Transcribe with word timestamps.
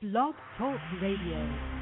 Blog 0.00 0.36
Talk 0.56 0.78
Radio. 1.02 1.77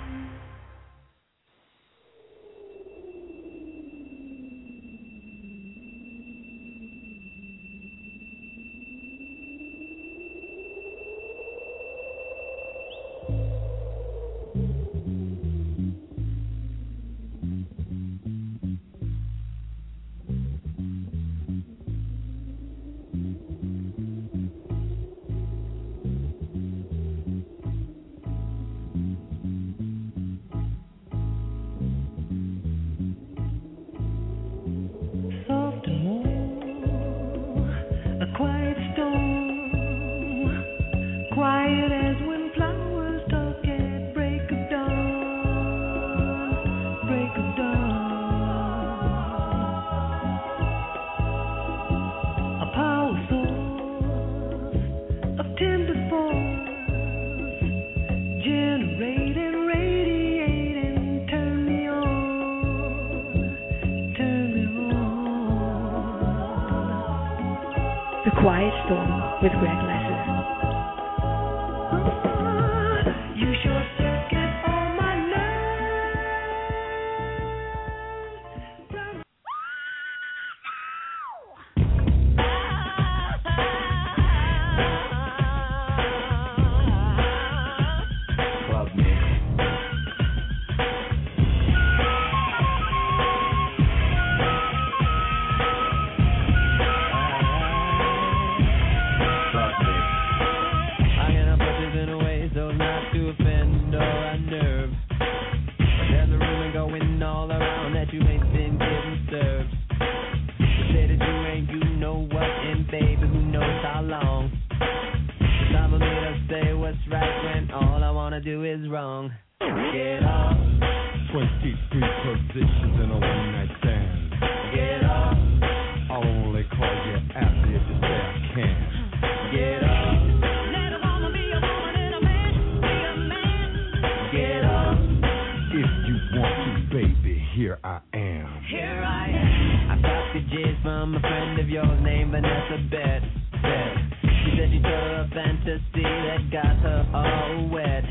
Am. 138.36 138.62
Here 138.69 139.02
I 139.04 139.28
am. 139.28 139.91
I 139.91 140.02
got 140.02 140.32
the 140.34 140.41
jizz 140.52 140.82
from 140.82 141.14
a 141.14 141.20
friend 141.20 141.58
of 141.60 141.69
yours 141.69 142.00
named 142.02 142.30
Vanessa 142.30 142.78
Bet. 142.91 143.22
Bet. 143.62 143.97
She 144.22 144.50
said 144.56 144.69
she 144.70 144.80
told 144.80 145.08
her 145.10 145.26
a 145.26 145.34
fantasy 145.34 146.02
that 146.02 146.50
got 146.52 146.76
her 146.84 147.00
all 147.14 147.69
wet. 147.69 148.04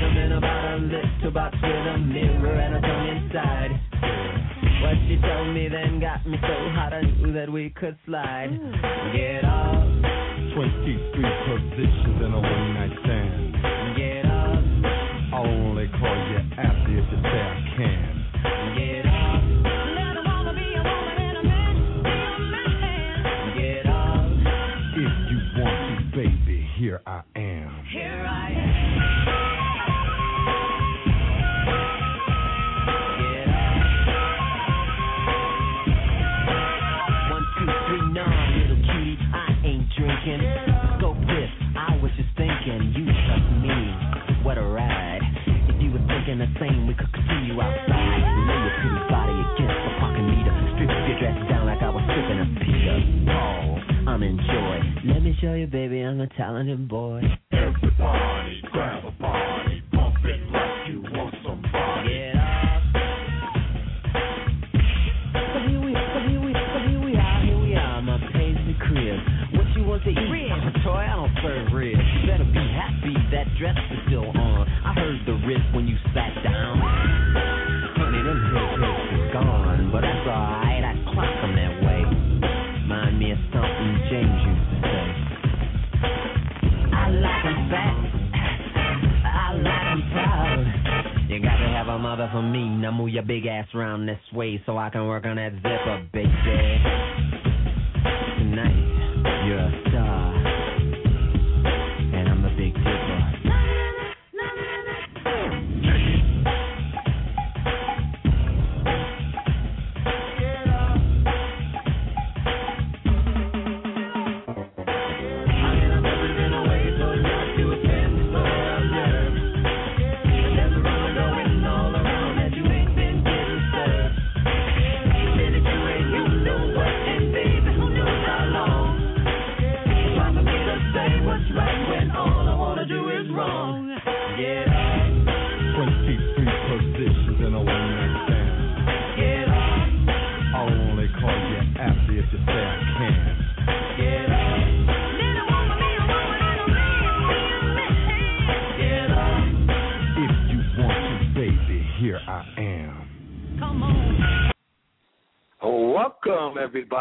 Something 0.00 0.32
about 0.36 0.74
a 0.74 0.78
little 0.82 1.30
box 1.30 1.56
with 1.62 1.70
a 1.70 1.98
mirror 1.98 2.58
and 2.58 2.76
a 2.76 2.80
tongue 2.80 3.08
inside. 3.16 3.72
What 4.82 4.96
she 5.08 5.16
told 5.22 5.54
me 5.54 5.68
then 5.68 6.00
got 6.00 6.26
me 6.26 6.36
so 6.42 6.54
hot 6.74 6.92
I 6.92 7.02
knew 7.02 7.32
that 7.32 7.50
we 7.50 7.70
could 7.70 7.96
slide. 8.04 8.50
Get 9.14 9.44
up. 9.44 10.24
23 10.54 11.24
positions 11.48 12.20
in 12.20 12.30
a 12.32 12.40
one 12.40 12.74
night 12.74 12.92
stand. 13.02 13.96
get 13.96 14.26
up. 14.26 14.62
I'll 15.34 15.46
only 15.46 15.88
call 15.88 16.16
you 16.30 16.38
after 16.58 16.98
if 16.98 17.06
you 17.10 17.18
say 17.22 17.40
I 17.40 17.74
can. 17.76 18.03
Show 55.44 55.52
you, 55.52 55.66
baby, 55.66 56.00
I'm 56.00 56.18
a 56.20 56.26
talented 56.38 56.88
boy. 56.88 57.20
Everybody 57.52 58.62
grab 58.72 59.04
a 59.04 59.10
body, 59.20 59.82
pump 59.92 60.16
it 60.24 60.40
like 60.50 60.88
you 60.88 61.02
want 61.12 61.34
somebody. 61.44 62.08
Get 62.08 62.36
up. 62.40 62.82
So 65.52 65.58
here 65.68 65.80
we, 65.84 65.92
so 65.92 66.18
here 66.24 66.40
we, 66.40 66.52
so 66.54 66.78
here 66.88 67.00
we 67.04 67.12
are, 67.20 67.44
here 67.44 67.60
we 67.60 67.74
are, 67.76 68.00
my 68.00 68.16
paisley 68.32 68.76
crib. 68.88 69.20
What 69.52 69.68
you 69.76 69.84
want 69.84 70.02
to 70.04 70.10
eat? 70.10 70.48
I'm 70.48 70.64
a 70.64 70.72
toy, 70.80 71.04
I 71.04 71.12
don't 71.12 71.36
serve 71.44 71.72
ribs. 71.74 72.00
You 72.00 72.26
better 72.26 72.48
be 72.48 72.64
happy 72.72 73.12
that 73.36 73.44
dress 73.60 73.76
is 73.92 74.00
still 74.08 74.32
on. 74.32 74.64
I 74.64 74.94
heard 74.96 75.20
the 75.26 75.36
riff 75.44 75.60
when 75.74 75.86
you 75.86 75.96
sat 76.14 76.33
mother 92.16 92.30
for 92.32 92.42
me. 92.42 92.68
Now 92.68 92.92
move 92.92 93.08
your 93.08 93.24
big 93.24 93.44
ass 93.46 93.66
round 93.74 94.08
this 94.08 94.20
way 94.32 94.62
so 94.66 94.78
I 94.78 94.88
can 94.88 95.06
work 95.08 95.24
on 95.26 95.34
that 95.34 95.52
zipper, 95.54 96.06
baby. 96.12 96.30
Tonight, 98.38 99.46
you're 99.48 99.83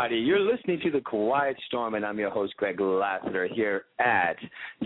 everybody. 0.04 0.22
You're 0.22 0.40
listening 0.40 0.80
to 0.82 0.92
The 0.92 1.02
Quiet 1.02 1.56
Storm, 1.68 1.94
and 1.94 2.06
I'm 2.06 2.20
your 2.20 2.30
host, 2.30 2.56
Greg 2.58 2.80
Lassiter, 2.80 3.48
here 3.48 3.86
at 4.00 4.36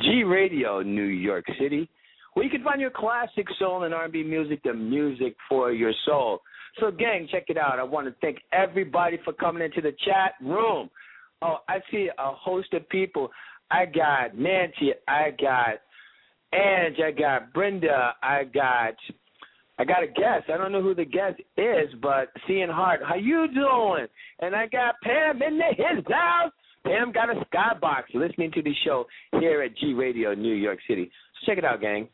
G 0.02 0.24
Radio, 0.24 0.82
New 0.82 1.06
York 1.06 1.46
City, 1.60 1.90
where 2.34 2.46
you 2.46 2.52
can 2.52 2.64
find 2.64 2.80
your 2.80 2.92
classic 2.92 3.48
soul 3.58 3.84
and 3.84 3.94
R&B 3.94 4.24
music, 4.24 4.62
the 4.64 4.74
music 4.74 5.36
for 5.50 5.72
your 5.72 5.92
soul. 6.06 6.42
So, 6.80 6.92
gang, 6.92 7.28
check 7.32 7.46
it 7.48 7.58
out. 7.58 7.80
I 7.80 7.84
want 7.84 8.08
to 8.08 8.16
thank 8.22 8.40
everybody 8.54 9.18
for 9.24 9.34
coming 9.34 9.64
into 9.64 9.82
the 9.82 9.96
chat 10.06 10.34
room. 10.42 10.90
Oh, 11.42 11.58
I 11.68 11.80
see 11.90 12.10
a 12.16 12.32
host 12.34 12.74
of 12.74 12.88
people. 12.90 13.30
I 13.72 13.86
got 13.86 14.38
Nancy. 14.38 14.92
I 15.08 15.32
got 15.32 15.80
Ange. 16.54 16.98
I 17.04 17.12
got 17.12 17.54
Brenda. 17.54 18.14
I 18.22 18.44
got 18.44 18.94
I 19.80 19.86
got 19.86 20.04
a 20.04 20.08
guest. 20.08 20.50
I 20.52 20.58
don't 20.58 20.72
know 20.72 20.82
who 20.82 20.96
the 20.96 21.06
guest 21.06 21.40
is, 21.56 21.90
but 22.02 22.30
Seeing 22.48 22.70
Heart, 22.70 23.02
how 23.08 23.16
you 23.16 23.48
doing? 23.54 24.08
And 24.40 24.56
I 24.56 24.68
got 24.68 24.96
Pam 25.04 25.42
in 25.42 25.58
the 25.58 25.66
his 25.76 26.04
house. 26.12 26.52
Pam 26.84 27.12
got 27.12 27.30
a 27.30 27.46
skybox 27.46 28.04
listening 28.14 28.52
to 28.54 28.62
the 28.62 28.74
show 28.86 29.06
here 29.40 29.62
at 29.62 29.78
G 29.78 29.94
Radio 29.94 30.34
New 30.34 30.56
York 30.56 30.80
City. 30.88 31.12
So 31.40 31.52
check 31.52 31.58
it 31.58 31.66
out, 31.66 31.82
gang. 31.82 32.08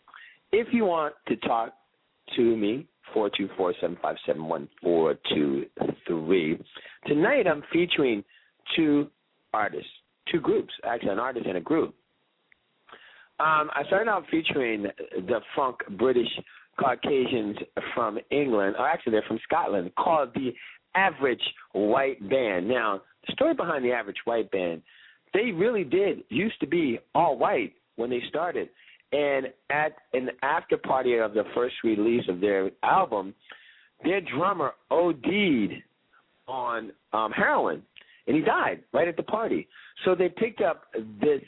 If 0.51 0.67
you 0.71 0.85
want 0.85 1.15
to 1.27 1.35
talk 1.37 1.73
to 2.35 2.57
me, 2.57 2.85
four 3.13 3.29
two 3.35 3.47
four 3.55 3.73
seven 3.79 3.97
five 4.01 4.15
seven 4.25 4.45
one 4.45 4.67
four 4.81 5.15
two 5.33 5.65
three. 6.07 6.59
Tonight 7.05 7.47
I'm 7.47 7.63
featuring 7.71 8.23
two 8.75 9.07
artists, 9.53 9.89
two 10.31 10.39
groups, 10.39 10.73
actually 10.83 11.11
an 11.11 11.19
artist 11.19 11.45
and 11.45 11.57
a 11.57 11.61
group. 11.61 11.93
Um, 13.39 13.69
I 13.75 13.83
started 13.87 14.09
out 14.09 14.23
featuring 14.29 14.83
the 14.83 15.39
funk 15.55 15.77
British 15.97 16.29
Caucasians 16.79 17.57
from 17.93 18.19
England, 18.31 18.75
or 18.77 18.87
actually 18.87 19.11
they're 19.11 19.23
from 19.27 19.39
Scotland, 19.43 19.91
called 19.95 20.29
the 20.33 20.53
Average 20.95 21.41
White 21.73 22.27
Band. 22.29 22.67
Now, 22.67 23.01
the 23.27 23.33
story 23.33 23.53
behind 23.53 23.83
the 23.85 23.91
Average 23.91 24.17
White 24.25 24.51
Band, 24.51 24.81
they 25.33 25.51
really 25.51 25.83
did 25.83 26.23
used 26.29 26.59
to 26.59 26.67
be 26.67 26.99
all 27.15 27.37
white 27.37 27.73
when 27.95 28.09
they 28.09 28.21
started. 28.29 28.69
And 29.11 29.47
at 29.69 29.93
an 30.13 30.29
after 30.41 30.77
party 30.77 31.17
of 31.17 31.33
the 31.33 31.43
first 31.53 31.75
release 31.83 32.23
of 32.27 32.41
their 32.41 32.71
album, 32.81 33.33
their 34.03 34.21
drummer 34.21 34.73
OD'd 34.89 35.73
on 36.47 36.91
um, 37.13 37.31
heroin, 37.31 37.83
and 38.27 38.35
he 38.35 38.41
died 38.41 38.83
right 38.91 39.07
at 39.07 39.17
the 39.17 39.23
party. 39.23 39.67
So 40.03 40.15
they 40.15 40.29
picked 40.29 40.61
up 40.61 40.85
this 41.21 41.41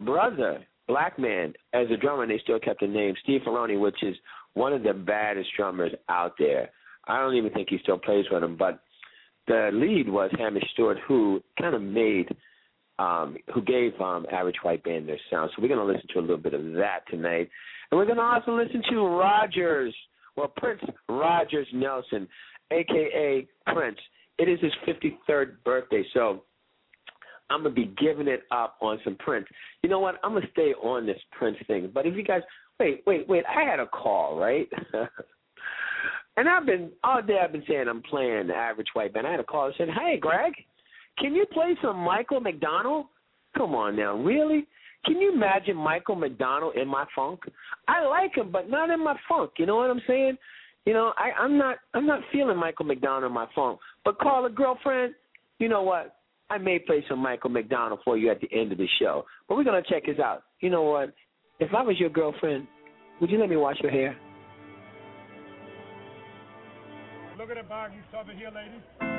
brother, 0.00 0.64
black 0.86 1.18
man, 1.18 1.54
as 1.72 1.86
a 1.90 1.96
drummer, 1.96 2.22
and 2.22 2.30
they 2.30 2.38
still 2.42 2.60
kept 2.60 2.80
the 2.80 2.86
name 2.86 3.14
Steve 3.22 3.40
Ferrone, 3.46 3.80
which 3.80 4.02
is 4.02 4.14
one 4.54 4.72
of 4.72 4.82
the 4.82 4.92
baddest 4.92 5.50
drummers 5.56 5.92
out 6.08 6.34
there. 6.38 6.70
I 7.06 7.18
don't 7.18 7.34
even 7.34 7.52
think 7.52 7.68
he 7.70 7.78
still 7.82 7.98
plays 7.98 8.24
with 8.30 8.42
him, 8.42 8.56
but 8.56 8.80
the 9.46 9.70
lead 9.72 10.08
was 10.08 10.30
Hamish 10.38 10.64
Stewart, 10.72 10.98
who 11.06 11.42
kind 11.58 11.74
of 11.74 11.82
made, 11.82 12.28
um, 12.98 13.36
who 13.54 13.62
gave 13.62 13.98
um, 14.00 14.26
Average 14.30 14.56
White 14.62 14.84
Band 14.84 15.08
their 15.08 15.18
sound. 15.30 15.50
So 15.54 15.62
we're 15.62 15.68
going 15.68 15.80
to 15.80 15.92
listen 15.92 16.08
to 16.12 16.18
a 16.18 16.22
little 16.22 16.36
bit 16.36 16.54
of 16.54 16.62
that 16.74 17.00
tonight, 17.10 17.48
and 17.90 17.98
we're 17.98 18.04
going 18.06 18.18
to 18.18 18.22
also 18.22 18.56
listen 18.56 18.82
to 18.90 19.06
Rogers, 19.06 19.94
well 20.36 20.52
Prince 20.56 20.82
Rogers 21.08 21.66
Nelson, 21.72 22.28
aka 22.70 23.46
Prince. 23.72 23.98
It 24.38 24.48
is 24.48 24.58
his 24.60 24.72
53rd 24.86 25.56
birthday, 25.64 26.04
so 26.14 26.44
I'm 27.50 27.62
gonna 27.62 27.74
be 27.74 27.92
giving 28.00 28.28
it 28.28 28.44
up 28.50 28.76
on 28.80 29.00
some 29.04 29.16
Prince. 29.16 29.46
You 29.82 29.90
know 29.90 29.98
what? 29.98 30.20
I'm 30.22 30.32
gonna 30.32 30.46
stay 30.52 30.72
on 30.82 31.04
this 31.04 31.18
Prince 31.32 31.58
thing. 31.66 31.90
But 31.92 32.06
if 32.06 32.16
you 32.16 32.22
guys 32.22 32.42
wait, 32.80 33.02
wait, 33.06 33.28
wait, 33.28 33.44
I 33.46 33.62
had 33.62 33.78
a 33.78 33.86
call, 33.86 34.38
right? 34.38 34.68
and 36.36 36.48
I've 36.48 36.66
been 36.66 36.90
all 37.04 37.22
day 37.22 37.38
I've 37.42 37.52
been 37.52 37.64
saying 37.68 37.86
I'm 37.88 38.02
playing 38.02 38.48
the 38.48 38.54
average 38.54 38.88
white 38.94 39.14
man. 39.14 39.26
I 39.26 39.30
had 39.30 39.40
a 39.40 39.44
call 39.44 39.68
that 39.68 39.74
said, 39.76 39.88
Hey 39.88 40.18
Greg, 40.18 40.52
can 41.18 41.34
you 41.34 41.46
play 41.52 41.76
some 41.82 41.96
Michael 41.96 42.40
McDonald? 42.40 43.06
Come 43.56 43.74
on 43.74 43.96
now, 43.96 44.16
really? 44.16 44.66
Can 45.04 45.18
you 45.18 45.32
imagine 45.32 45.76
Michael 45.76 46.16
McDonald 46.16 46.76
in 46.76 46.88
my 46.88 47.04
funk? 47.14 47.40
I 47.88 48.04
like 48.06 48.36
him, 48.36 48.50
but 48.50 48.68
not 48.68 48.90
in 48.90 49.02
my 49.02 49.16
funk. 49.28 49.52
You 49.58 49.66
know 49.66 49.76
what 49.76 49.90
I'm 49.90 50.02
saying? 50.06 50.36
You 50.86 50.92
know, 50.94 51.12
I, 51.16 51.30
I'm 51.38 51.58
not 51.58 51.78
I'm 51.94 52.06
not 52.06 52.20
feeling 52.32 52.56
Michael 52.56 52.86
McDonald 52.86 53.24
in 53.24 53.32
my 53.32 53.46
funk. 53.54 53.78
But 54.04 54.18
call 54.18 54.46
a 54.46 54.50
girlfriend, 54.50 55.14
you 55.58 55.68
know 55.68 55.82
what? 55.82 56.16
I 56.48 56.58
may 56.58 56.78
play 56.78 57.04
some 57.08 57.20
Michael 57.20 57.50
McDonald 57.50 58.00
for 58.04 58.16
you 58.16 58.30
at 58.30 58.40
the 58.40 58.48
end 58.52 58.72
of 58.72 58.78
the 58.78 58.88
show. 59.00 59.24
But 59.48 59.56
we're 59.56 59.64
gonna 59.64 59.82
check 59.88 60.06
this 60.06 60.18
out. 60.18 60.42
You 60.60 60.70
know 60.70 60.82
what? 60.82 61.14
If 61.60 61.74
I 61.74 61.82
was 61.82 62.00
your 62.00 62.08
girlfriend, 62.08 62.66
would 63.20 63.30
you 63.30 63.38
let 63.38 63.50
me 63.50 63.56
wash 63.56 63.76
your 63.82 63.92
hair? 63.92 64.16
Look 67.36 67.50
at 67.50 67.56
the 67.56 67.68
bag 67.68 67.92
you 67.94 68.00
saw 68.10 68.24
here, 68.24 68.50
ladies. 68.50 69.09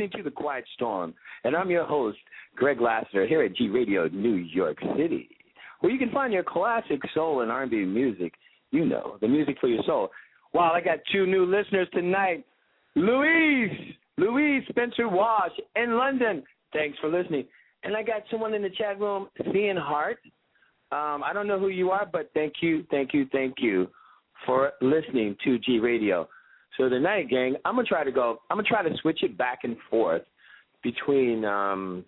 Listening 0.00 0.24
to 0.24 0.30
The 0.30 0.34
Quiet 0.34 0.64
Storm, 0.76 1.12
and 1.44 1.54
I'm 1.54 1.68
your 1.68 1.84
host, 1.84 2.16
Greg 2.56 2.80
Lassiter, 2.80 3.26
here 3.26 3.42
at 3.42 3.54
G 3.54 3.68
Radio 3.68 4.08
New 4.08 4.36
York 4.36 4.78
City, 4.96 5.28
where 5.80 5.92
you 5.92 5.98
can 5.98 6.10
find 6.10 6.32
your 6.32 6.42
classic 6.42 7.00
soul 7.12 7.42
and 7.42 7.50
R&B 7.50 7.84
music. 7.84 8.32
You 8.70 8.86
know, 8.86 9.18
the 9.20 9.28
music 9.28 9.58
for 9.60 9.66
your 9.66 9.82
soul. 9.84 10.08
Wow, 10.54 10.72
I 10.72 10.80
got 10.80 11.00
two 11.12 11.26
new 11.26 11.44
listeners 11.44 11.86
tonight. 11.92 12.46
Louise, 12.94 13.94
Louise 14.16 14.62
Spencer 14.70 15.06
Wash 15.06 15.50
in 15.76 15.98
London. 15.98 16.44
Thanks 16.72 16.98
for 16.98 17.10
listening. 17.10 17.44
And 17.82 17.94
I 17.94 18.02
got 18.02 18.22
someone 18.30 18.54
in 18.54 18.62
the 18.62 18.70
chat 18.70 18.98
room, 18.98 19.28
Seeing 19.52 19.76
Heart. 19.76 20.18
Um, 20.92 21.22
I 21.22 21.32
don't 21.34 21.46
know 21.46 21.58
who 21.58 21.68
you 21.68 21.90
are, 21.90 22.08
but 22.10 22.30
thank 22.32 22.54
you, 22.62 22.86
thank 22.90 23.12
you, 23.12 23.26
thank 23.32 23.56
you 23.58 23.88
for 24.46 24.72
listening 24.80 25.36
to 25.44 25.58
G 25.58 25.78
Radio. 25.78 26.26
So 26.76 26.88
tonight, 26.88 27.28
gang, 27.28 27.56
I'm 27.64 27.76
gonna 27.76 27.86
try 27.86 28.04
to 28.04 28.12
go. 28.12 28.40
I'm 28.50 28.56
gonna 28.56 28.68
try 28.68 28.88
to 28.88 28.96
switch 28.98 29.22
it 29.22 29.36
back 29.36 29.60
and 29.64 29.76
forth 29.90 30.22
between 30.82 31.44
um, 31.44 32.04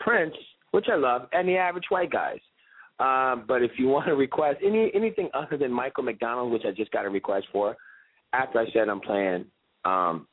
Prince, 0.00 0.34
which 0.70 0.86
I 0.90 0.96
love, 0.96 1.28
and 1.32 1.48
the 1.48 1.56
average 1.56 1.84
white 1.90 2.10
guys. 2.10 2.38
Um, 2.98 3.44
but 3.48 3.62
if 3.62 3.72
you 3.78 3.88
want 3.88 4.06
to 4.06 4.14
request 4.14 4.58
any 4.64 4.90
anything 4.94 5.28
other 5.34 5.56
than 5.56 5.72
Michael 5.72 6.04
McDonald, 6.04 6.52
which 6.52 6.64
I 6.66 6.70
just 6.70 6.90
got 6.90 7.04
a 7.04 7.10
request 7.10 7.46
for, 7.52 7.76
after 8.32 8.58
I 8.58 8.66
said 8.72 8.88
I'm 8.88 9.00
playing 9.00 9.46
um, 9.84 10.26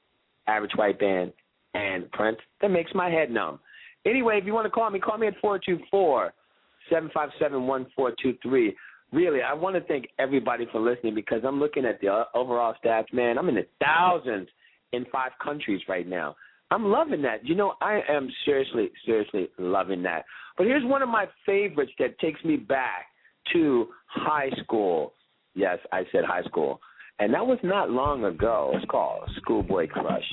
average 0.47 0.73
white 0.75 0.99
band 0.99 1.34
and 1.73 2.12
Prince, 2.12 2.38
that 2.62 2.69
makes 2.71 2.91
my 2.93 3.10
head 3.10 3.32
numb. 3.32 3.60
Anyway, 4.06 4.38
if 4.38 4.45
you 4.45 4.53
want 4.53 4.65
to 4.65 4.71
call 4.71 4.89
me, 4.89 4.99
call 4.99 5.17
me 5.17 5.27
at 5.27 5.34
four 5.41 5.60
two 5.60 5.80
four 5.91 6.34
seven 6.89 7.10
five 7.13 7.30
seven 7.39 7.67
one 7.67 7.86
four 7.95 8.13
two 8.21 8.36
three 8.41 8.75
really, 9.12 9.41
I 9.41 9.54
want 9.54 9.76
to 9.76 9.82
thank 9.82 10.08
everybody 10.20 10.67
for 10.72 10.80
listening 10.80 11.15
because 11.15 11.41
I'm 11.46 11.60
looking 11.60 11.86
at 11.86 12.00
the 12.02 12.10
uh, 12.10 12.24
overall 12.34 12.74
stats, 12.84 13.12
man. 13.13 13.38
I'm 13.38 13.50
in 13.50 13.56
the 13.56 13.67
thousands 13.84 14.48
in 14.93 15.06
five 15.12 15.32
countries 15.43 15.82
right 15.88 16.08
now. 16.08 16.36
I'm 16.70 16.86
loving 16.86 17.22
that. 17.22 17.46
You 17.46 17.56
know, 17.56 17.74
I 17.82 18.02
am 18.10 18.30
seriously, 18.46 18.91
seriously 19.06 19.50
loving 19.58 20.04
that. 20.04 20.26
But 20.58 20.65
here's 20.65 20.84
one 20.84 21.02
of 21.02 21.10
my 21.10 21.26
favorites 21.46 21.91
that 22.00 22.20
takes 22.20 22.43
me 22.43 22.58
back 22.58 23.06
to 23.54 23.88
high 24.08 24.50
school. 24.63 25.13
Yes, 25.56 25.78
I 25.91 26.04
said 26.12 26.26
high 26.26 26.43
school. 26.43 26.80
And 27.20 27.34
that 27.34 27.46
was 27.46 27.58
not 27.63 27.89
long 27.89 28.26
ago. 28.26 28.72
It's 28.76 28.86
called 28.91 29.30
Schoolboy 29.38 29.88
Crush. 29.88 30.24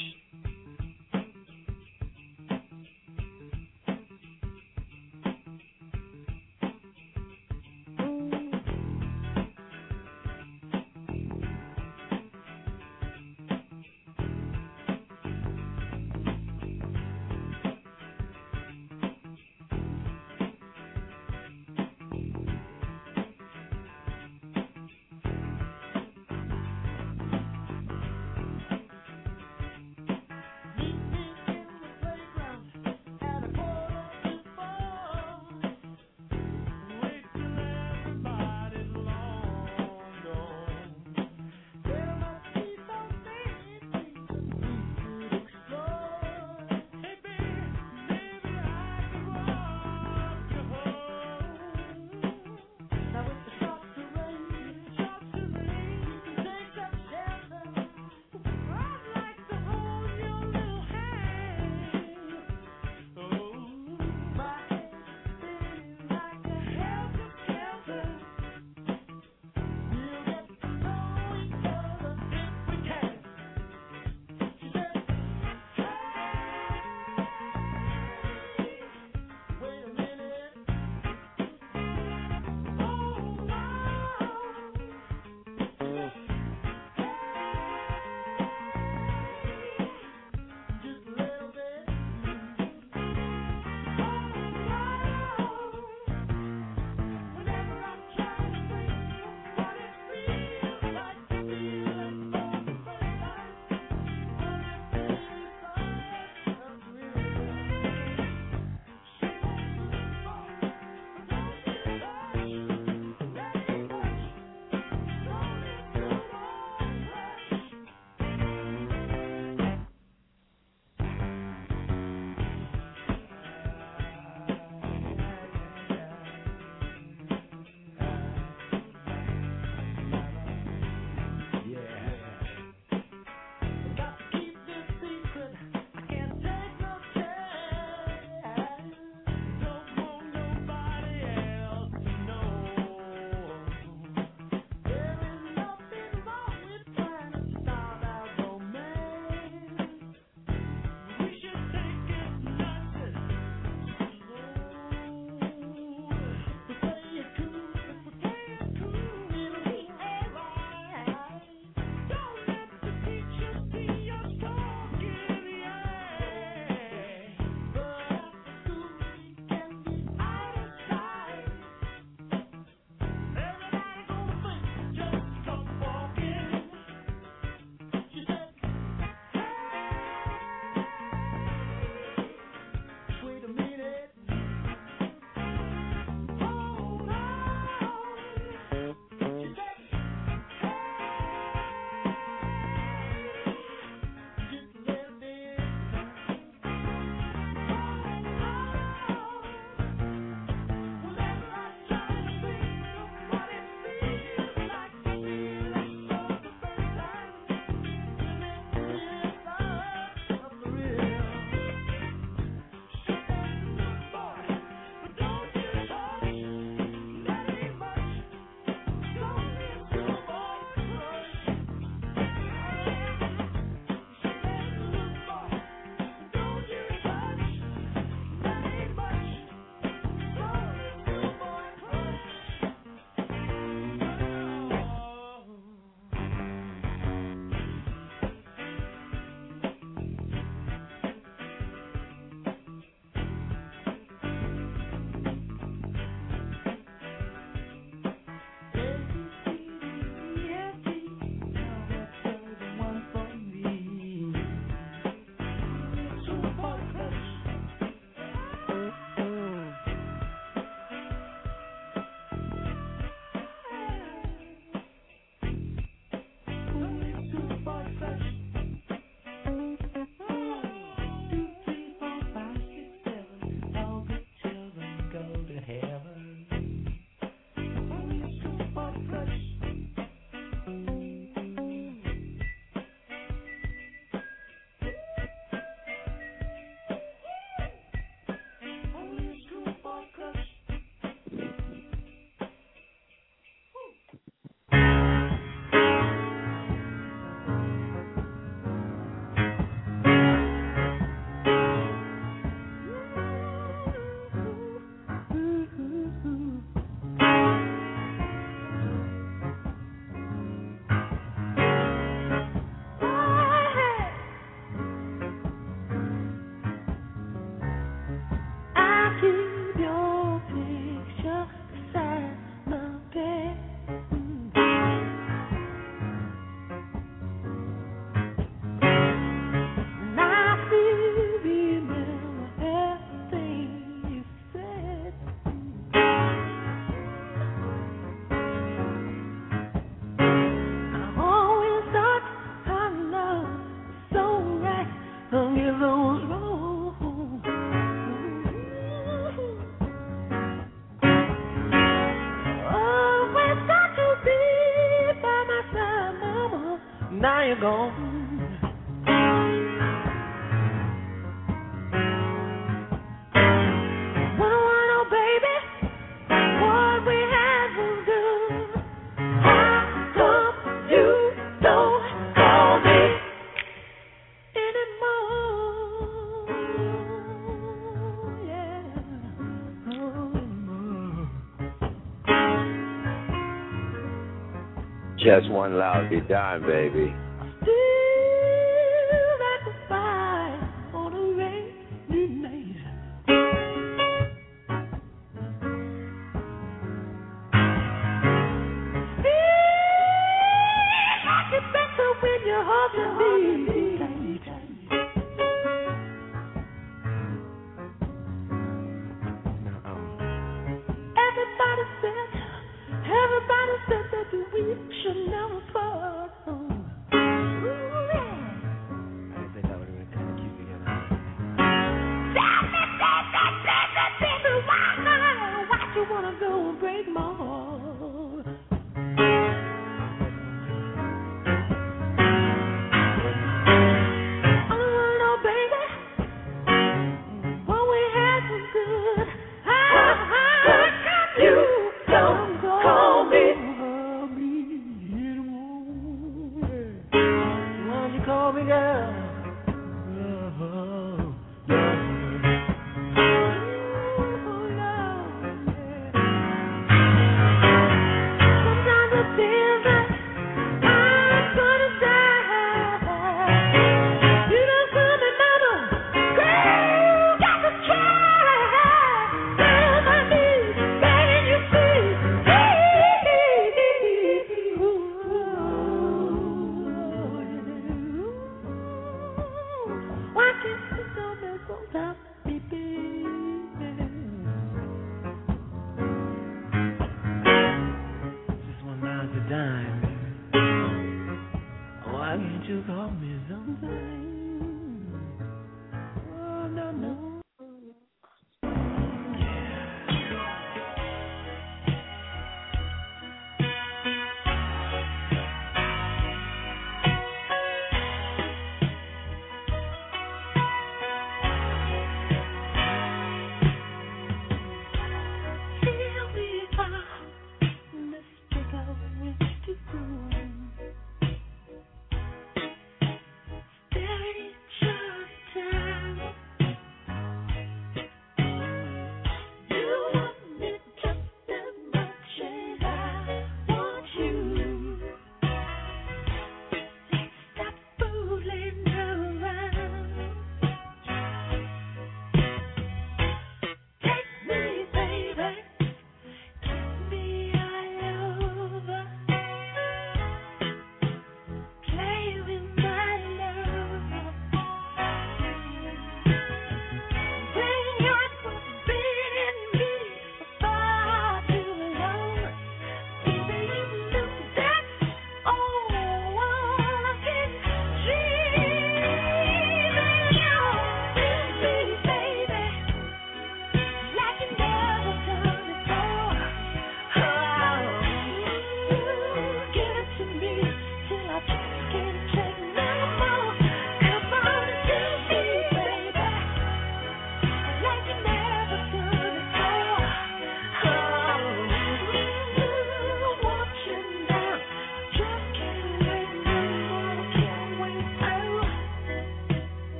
Just 385.34 385.50
one 385.50 385.76
lousy 385.76 386.20
dime, 386.28 386.62
baby. 386.62 387.23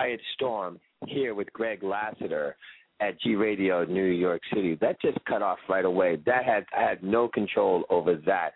Quiet 0.00 0.20
Storm 0.34 0.80
here 1.08 1.34
with 1.34 1.52
Greg 1.52 1.82
Lassiter 1.82 2.56
at 3.02 3.20
G 3.20 3.34
Radio 3.34 3.84
New 3.84 4.06
York 4.06 4.40
City. 4.54 4.78
That 4.80 4.98
just 5.02 5.18
cut 5.26 5.42
off 5.42 5.58
right 5.68 5.84
away. 5.84 6.16
That 6.24 6.46
had 6.46 6.64
I 6.74 6.88
had 6.88 7.02
no 7.02 7.28
control 7.28 7.84
over 7.90 8.16
that. 8.24 8.52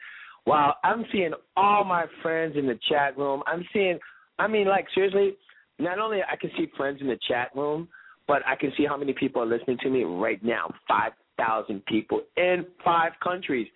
Wow, 0.47 0.77
I'm 0.85 1.05
seeing 1.13 1.33
all 1.55 1.85
my 1.85 2.07
friends 2.23 2.55
in 2.57 2.67
the 2.67 2.79
chat 2.89 3.19
room. 3.19 3.43
I'm 3.47 3.63
seeing 3.75 3.99
I 4.39 4.49
mean 4.49 4.69
like 4.69 4.87
seriously, 4.95 5.35
not 5.79 5.99
only 5.99 6.21
I 6.23 6.37
can 6.37 6.51
see 6.57 6.67
friends 6.79 7.03
in 7.03 7.09
the 7.09 7.19
chat 7.29 7.51
room, 7.55 7.89
but 8.27 8.41
I 8.47 8.57
can 8.57 8.73
see 8.75 8.87
how 8.87 8.97
many 8.97 9.13
people 9.13 9.43
are 9.43 9.47
listening 9.47 9.77
to 9.83 9.91
me 9.91 10.05
right 10.05 10.43
now. 10.43 10.73
5,000 10.89 11.85
people 11.85 12.23
in 12.39 12.65
5 12.83 13.13
countries. 13.23 13.69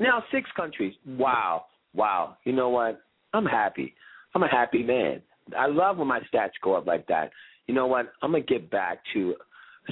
Now 0.00 0.24
6 0.32 0.50
countries. 0.56 0.94
Wow. 1.06 1.66
Wow. 1.94 2.38
You 2.42 2.54
know 2.54 2.70
what? 2.70 3.02
I'm 3.32 3.46
happy. 3.46 3.94
I'm 4.34 4.42
a 4.42 4.48
happy 4.48 4.82
man. 4.82 5.22
I 5.56 5.66
love 5.66 5.98
when 5.98 6.08
my 6.08 6.20
stats 6.32 6.50
go 6.62 6.74
up 6.74 6.86
like 6.86 7.06
that. 7.08 7.30
You 7.66 7.74
know 7.74 7.86
what? 7.86 8.12
I'm 8.22 8.32
gonna 8.32 8.44
get 8.44 8.70
back 8.70 8.98
to 9.14 9.34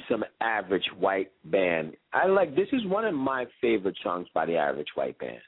some 0.09 0.23
average 0.41 0.87
white 0.99 1.31
band. 1.45 1.93
I 2.13 2.27
like 2.27 2.55
this 2.55 2.67
is 2.71 2.85
one 2.85 3.05
of 3.05 3.13
my 3.13 3.45
favorite 3.61 3.97
songs 4.03 4.27
by 4.33 4.45
the 4.45 4.57
average 4.57 4.87
white 4.95 5.17
band. 5.19 5.41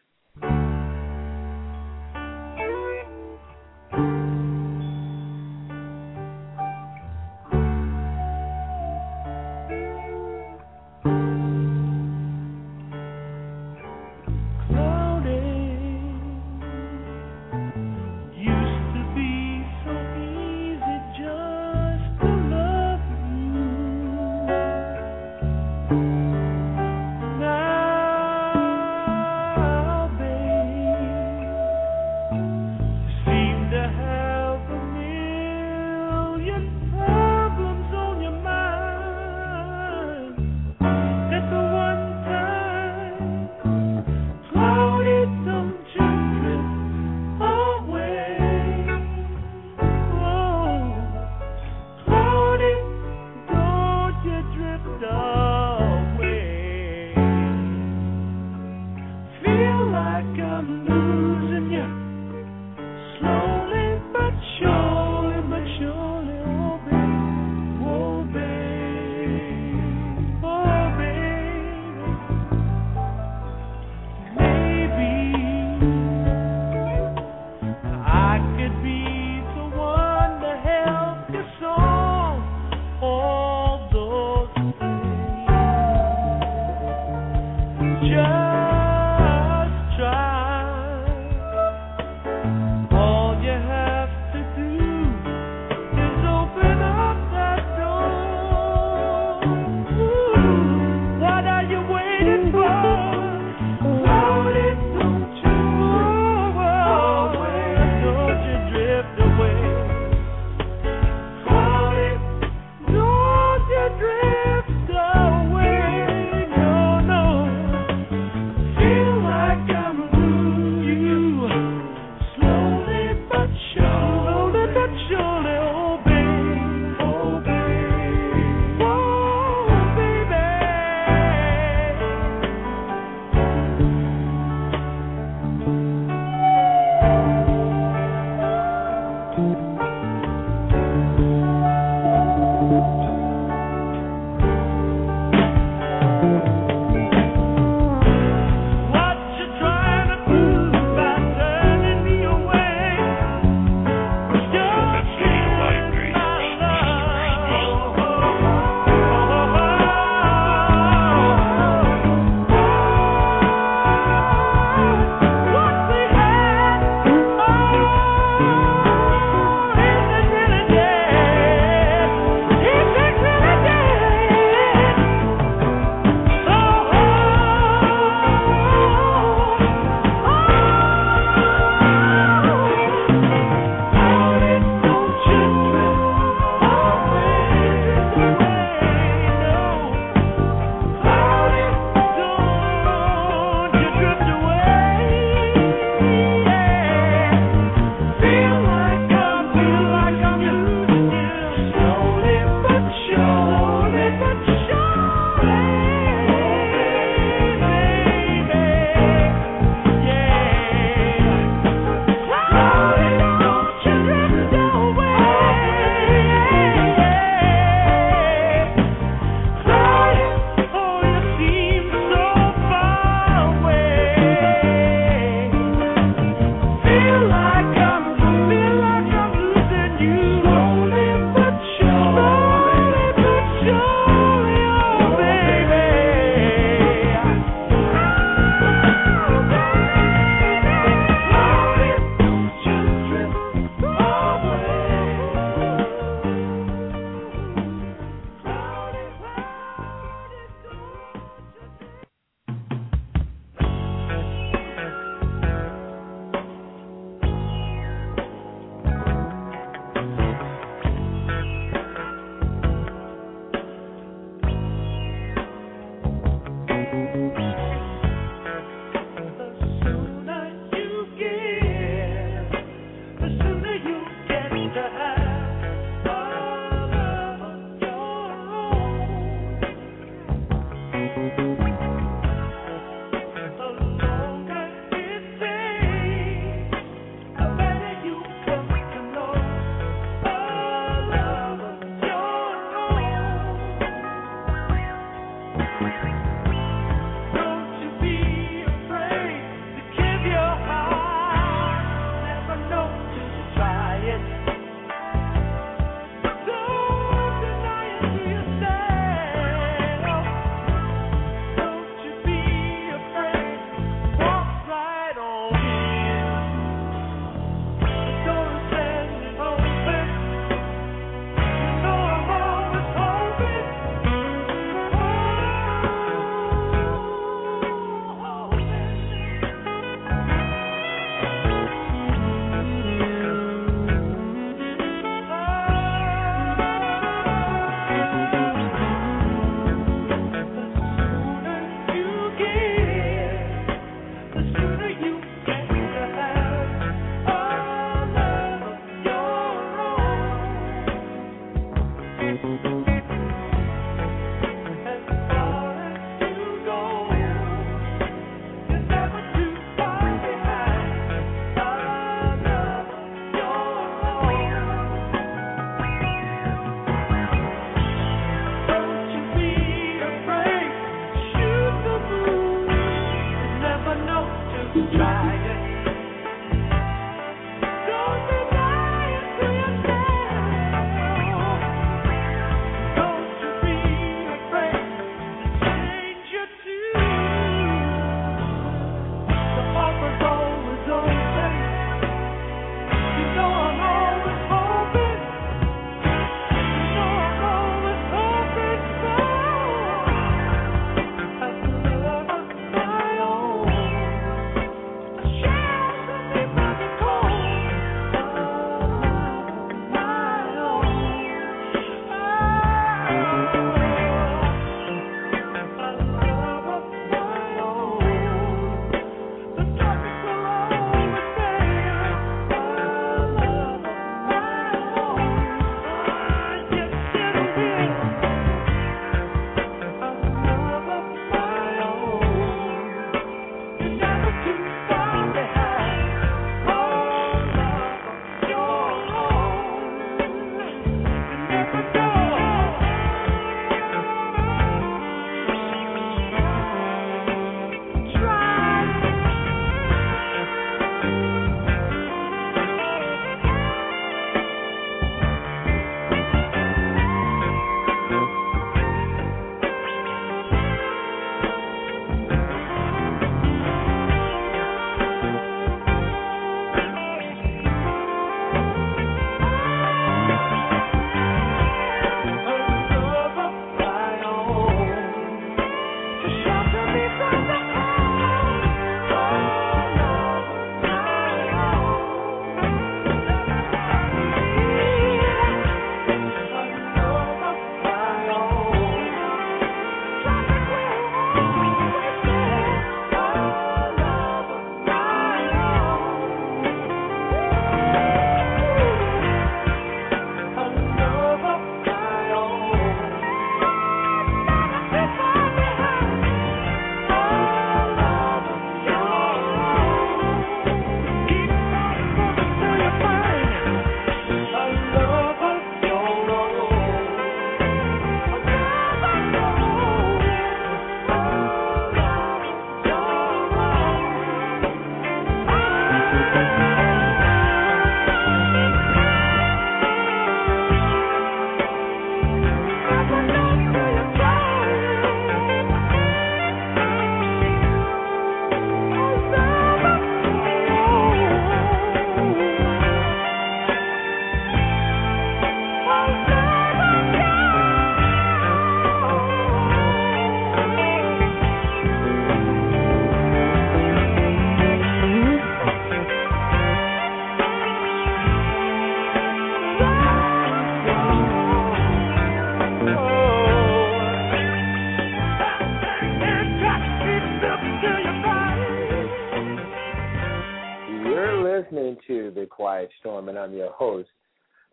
The 572.35 572.45
Quiet 572.45 572.89
Storm, 572.99 573.29
and 573.29 573.39
I'm 573.39 573.53
your 573.53 573.71
host, 573.71 574.09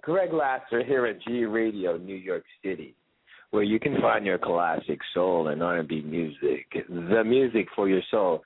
Greg 0.03 0.33
Lassiter, 0.33 0.85
here 0.85 1.07
at 1.07 1.23
G 1.23 1.45
Radio, 1.45 1.97
New 1.97 2.17
York 2.17 2.43
City, 2.63 2.95
where 3.53 3.63
you 3.63 3.79
can 3.79 4.01
find 4.01 4.27
your 4.27 4.39
classic 4.39 4.99
soul 5.15 5.49
and 5.49 5.63
R&B 5.63 6.03
music, 6.03 6.67
the 6.89 7.23
music 7.25 7.69
for 7.77 7.89
your 7.89 8.03
soul. 8.11 8.43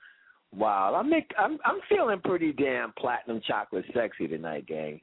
Wow, 0.55 0.95
I'm 0.95 1.09
make, 1.09 1.31
I'm 1.37 1.57
I'm 1.65 1.79
feeling 1.89 2.21
pretty 2.23 2.53
damn 2.53 2.93
platinum 2.97 3.41
chocolate 3.45 3.85
sexy 3.93 4.27
tonight, 4.27 4.65
gang. 4.67 5.01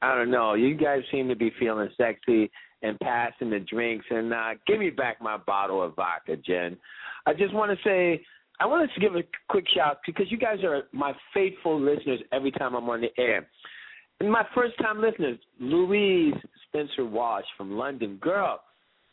I 0.00 0.14
don't 0.14 0.30
know. 0.30 0.54
You 0.54 0.74
guys 0.74 1.02
seem 1.10 1.28
to 1.28 1.36
be 1.36 1.52
feeling 1.58 1.88
sexy 1.96 2.50
and 2.82 2.98
passing 3.00 3.50
the 3.50 3.60
drinks, 3.60 4.06
and 4.10 4.32
uh, 4.32 4.50
give 4.66 4.78
me 4.78 4.90
back 4.90 5.20
my 5.20 5.36
bottle 5.36 5.82
of 5.82 5.96
vodka, 5.96 6.36
Jen. 6.36 6.76
I 7.26 7.32
just 7.32 7.52
want 7.52 7.76
to 7.76 7.88
say 7.88 8.24
I 8.58 8.66
wanted 8.66 8.90
to 8.94 9.00
give 9.00 9.16
a 9.16 9.22
quick 9.48 9.66
shout 9.74 9.98
because 10.06 10.30
you 10.30 10.38
guys 10.38 10.58
are 10.64 10.84
my 10.92 11.12
faithful 11.34 11.80
listeners 11.80 12.20
every 12.32 12.50
time 12.50 12.74
I'm 12.74 12.88
on 12.88 13.02
the 13.02 13.10
air. 13.18 13.46
And 14.20 14.30
my 14.30 14.44
first 14.54 14.78
time 14.78 15.00
listeners, 15.00 15.38
Louise 15.60 16.34
Spencer 16.68 17.04
Walsh 17.04 17.44
from 17.56 17.76
London. 17.76 18.16
Girl, 18.16 18.60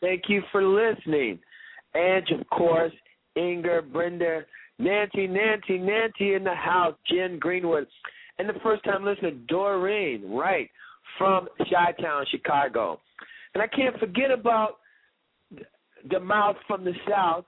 thank 0.00 0.22
you 0.28 0.42
for 0.50 0.64
listening. 0.64 1.38
And 1.92 2.24
of 2.40 2.48
course, 2.48 2.92
Inger, 3.36 3.82
Brenda, 3.82 4.42
Nancy, 4.78 5.26
Nancy, 5.26 5.78
Nancy 5.78 6.34
in 6.34 6.44
the 6.44 6.54
house, 6.54 6.94
Jen 7.10 7.38
Greenwood. 7.38 7.86
And 8.38 8.48
the 8.48 8.58
first 8.62 8.82
time 8.84 9.04
listener, 9.04 9.32
Doreen, 9.48 10.30
right, 10.30 10.68
from 11.18 11.48
Chi 11.58 11.92
Town, 12.00 12.24
Chicago. 12.30 13.00
And 13.54 13.62
I 13.62 13.66
can't 13.66 13.98
forget 14.00 14.30
about 14.30 14.78
the 16.10 16.18
mouth 16.18 16.56
from 16.66 16.84
the 16.84 16.94
South, 17.08 17.44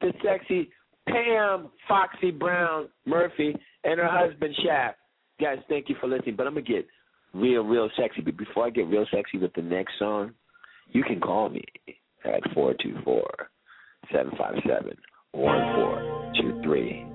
the 0.00 0.12
sexy 0.24 0.70
Pam 1.08 1.70
Foxy 1.88 2.30
Brown 2.30 2.88
Murphy 3.06 3.54
and 3.84 3.98
her 3.98 4.08
husband 4.08 4.54
Shaq. 4.64 4.94
Guys, 5.40 5.58
thank 5.68 5.88
you 5.88 5.96
for 6.00 6.06
listening. 6.06 6.36
But 6.36 6.46
I'm 6.46 6.54
gonna 6.54 6.66
get 6.66 6.86
real, 7.32 7.62
real 7.62 7.90
sexy. 7.96 8.22
But 8.22 8.36
before 8.36 8.66
I 8.66 8.70
get 8.70 8.88
real 8.88 9.06
sexy 9.12 9.38
with 9.38 9.52
the 9.54 9.62
next 9.62 9.92
song, 9.98 10.32
you 10.90 11.02
can 11.02 11.20
call 11.20 11.48
me 11.48 11.64
at 12.24 12.42
four 12.54 12.74
two 12.82 12.96
four 13.04 13.28
seven 14.12 14.32
five 14.38 14.54
seven 14.66 14.96
one 15.32 15.74
four 15.74 16.32
two 16.40 16.60
three. 16.62 17.06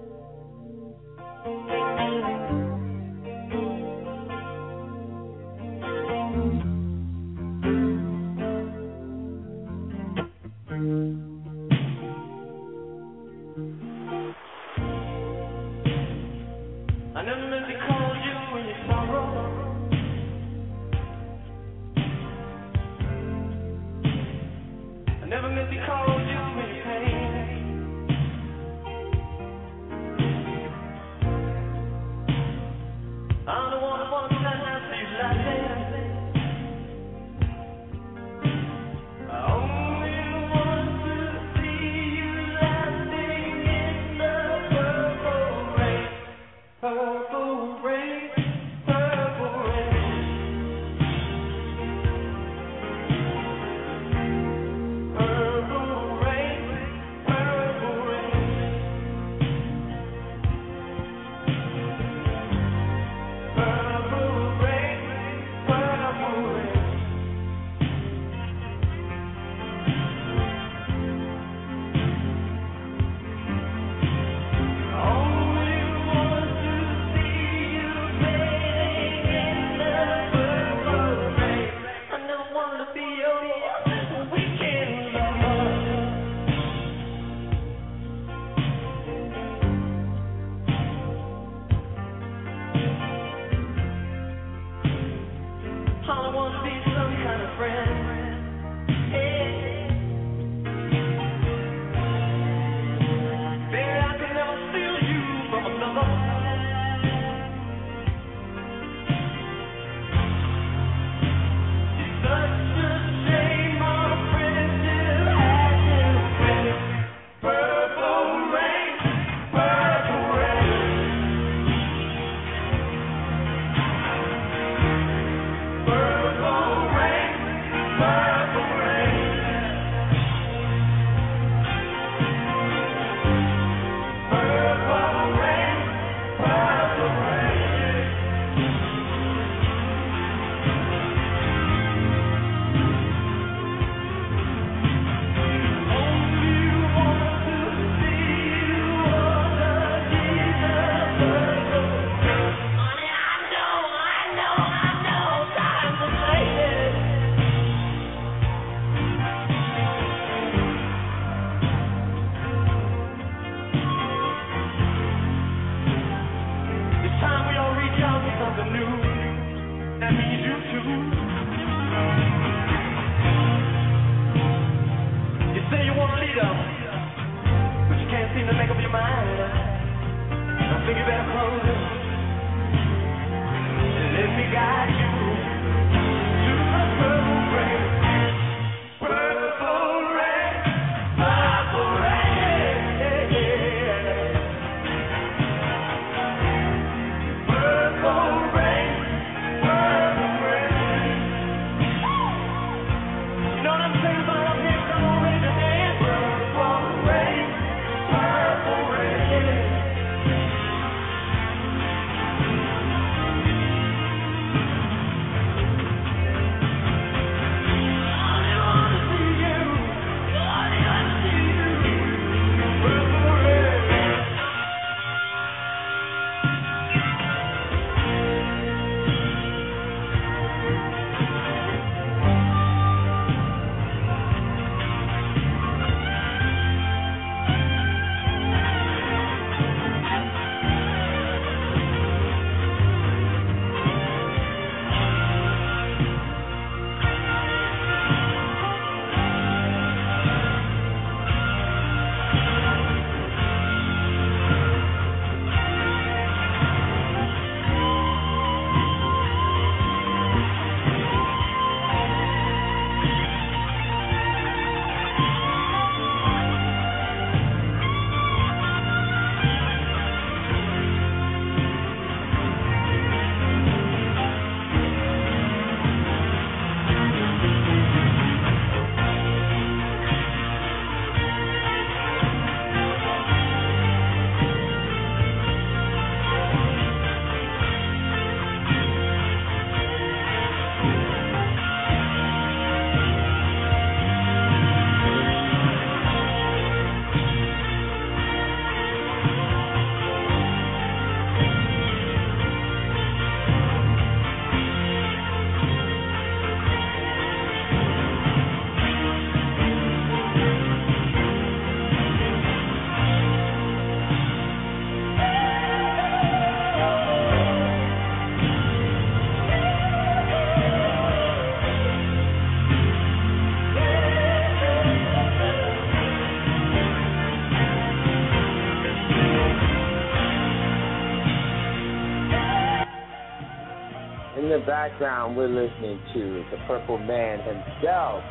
Background, 334.69 335.35
we're 335.35 335.47
listening 335.47 335.99
to 336.13 336.45
the 336.51 336.57
Purple 336.67 336.99
Man 336.99 337.39
himself, 337.39 338.23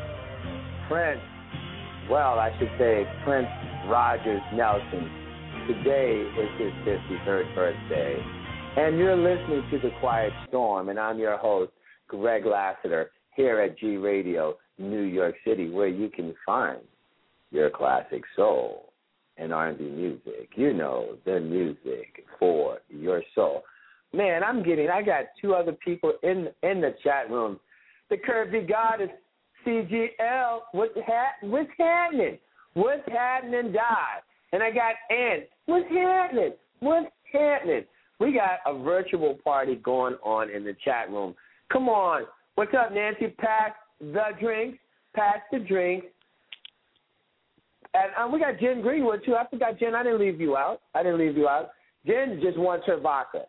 Prince. 0.89 1.20
Well, 2.09 2.39
I 2.39 2.57
should 2.61 2.70
say 2.78 3.03
Prince 3.24 3.49
Rogers 3.89 4.41
Nelson. 4.55 5.11
Today 5.66 6.22
is 6.39 6.49
his 6.61 6.72
53rd 6.86 7.55
birthday. 7.57 8.16
And 8.76 8.97
you're 8.99 9.16
listening 9.16 9.68
to 9.72 9.78
The 9.80 9.91
Quiet 9.99 10.32
Storm, 10.47 10.91
and 10.91 10.99
I'm 11.01 11.18
your 11.18 11.36
host, 11.39 11.72
Greg 12.07 12.47
Lassiter, 12.47 13.11
here 13.34 13.61
at 13.61 13.76
G 13.76 13.97
Radio, 13.97 14.55
New 14.78 15.03
York 15.03 15.34
City, 15.45 15.68
where 15.68 15.89
you 15.89 16.09
can 16.09 16.36
find 16.47 16.82
your 17.51 17.68
classic 17.68 18.22
soul 18.36 18.93
and 19.39 19.53
R&B 19.53 19.82
music. 19.82 20.51
You 20.55 20.72
know, 20.72 21.16
the 21.24 21.41
music 21.41 22.24
for 22.39 22.78
your 22.89 23.24
soul. 23.34 23.64
Man, 24.13 24.43
I'm 24.43 24.63
getting. 24.63 24.89
I 24.89 25.03
got 25.03 25.25
two 25.41 25.55
other 25.55 25.73
people 25.73 26.13
in 26.23 26.49
in 26.63 26.81
the 26.81 26.95
chat 27.03 27.31
room. 27.31 27.61
The 28.11 28.17
Curvy 28.17 28.69
Goddess, 28.69 29.11
CGL. 29.67 30.61
What's 30.73 30.95
ha- 31.07 31.37
What's 31.43 31.71
happening? 31.79 32.39
What's 32.75 33.07
happening, 33.09 33.73
Die? 33.73 34.19
And 34.53 34.63
I 34.63 34.71
got 34.71 34.95
Ann. 35.11 35.41
What's 35.67 35.89
happening? 35.91 36.53
What's 36.81 37.11
happening? 37.33 37.85
We 38.19 38.33
got 38.33 38.61
a 38.67 38.83
virtual 38.83 39.39
party 39.45 39.77
going 39.77 40.15
on 40.25 40.51
in 40.51 40.65
the 40.65 40.75
chat 40.85 41.11
room. 41.11 41.35
Come 41.71 41.89
on. 41.89 42.23
What's 42.55 42.73
up, 42.75 42.93
Nancy? 42.93 43.29
Pass 43.39 43.73
the 44.01 44.31
drinks. 44.41 44.79
Pass 45.15 45.39
the 45.53 45.59
drinks. 45.59 46.07
And 47.95 48.11
um, 48.19 48.33
we 48.33 48.41
got 48.41 48.59
Jen 48.59 48.81
Greenwood 48.81 49.23
too. 49.25 49.35
I 49.35 49.47
forgot 49.49 49.79
Jen. 49.79 49.95
I 49.95 50.03
didn't 50.03 50.21
leave 50.21 50.41
you 50.41 50.57
out. 50.57 50.81
I 50.95 51.03
didn't 51.03 51.19
leave 51.19 51.37
you 51.37 51.49
out. 51.49 51.71
Jen 52.07 52.41
just 52.43 52.59
wants 52.59 52.87
her 52.87 52.99
vodka. 52.99 53.45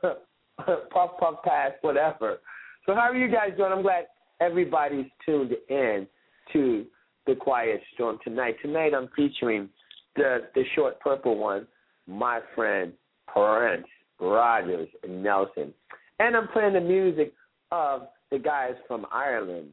Puff, 0.00 1.10
puff, 1.18 1.42
pass, 1.44 1.72
whatever. 1.82 2.38
So 2.86 2.94
how 2.94 3.10
are 3.10 3.16
you 3.16 3.28
guys 3.28 3.50
doing? 3.56 3.72
I'm 3.72 3.82
glad 3.82 4.06
everybody's 4.40 5.06
tuned 5.24 5.52
in 5.68 6.06
to 6.52 6.84
the 7.26 7.34
Quiet 7.34 7.80
Storm 7.94 8.18
tonight. 8.24 8.56
Tonight 8.62 8.92
I'm 8.94 9.08
featuring 9.14 9.68
the 10.16 10.48
the 10.54 10.64
short 10.74 11.00
purple 11.00 11.36
one, 11.38 11.66
my 12.06 12.40
friend 12.54 12.92
Prince 13.28 13.86
Rogers 14.20 14.88
Nelson, 15.08 15.72
and 16.18 16.36
I'm 16.36 16.48
playing 16.48 16.74
the 16.74 16.80
music 16.80 17.32
of 17.70 18.08
the 18.30 18.38
guys 18.38 18.74
from 18.88 19.06
Ireland, 19.12 19.70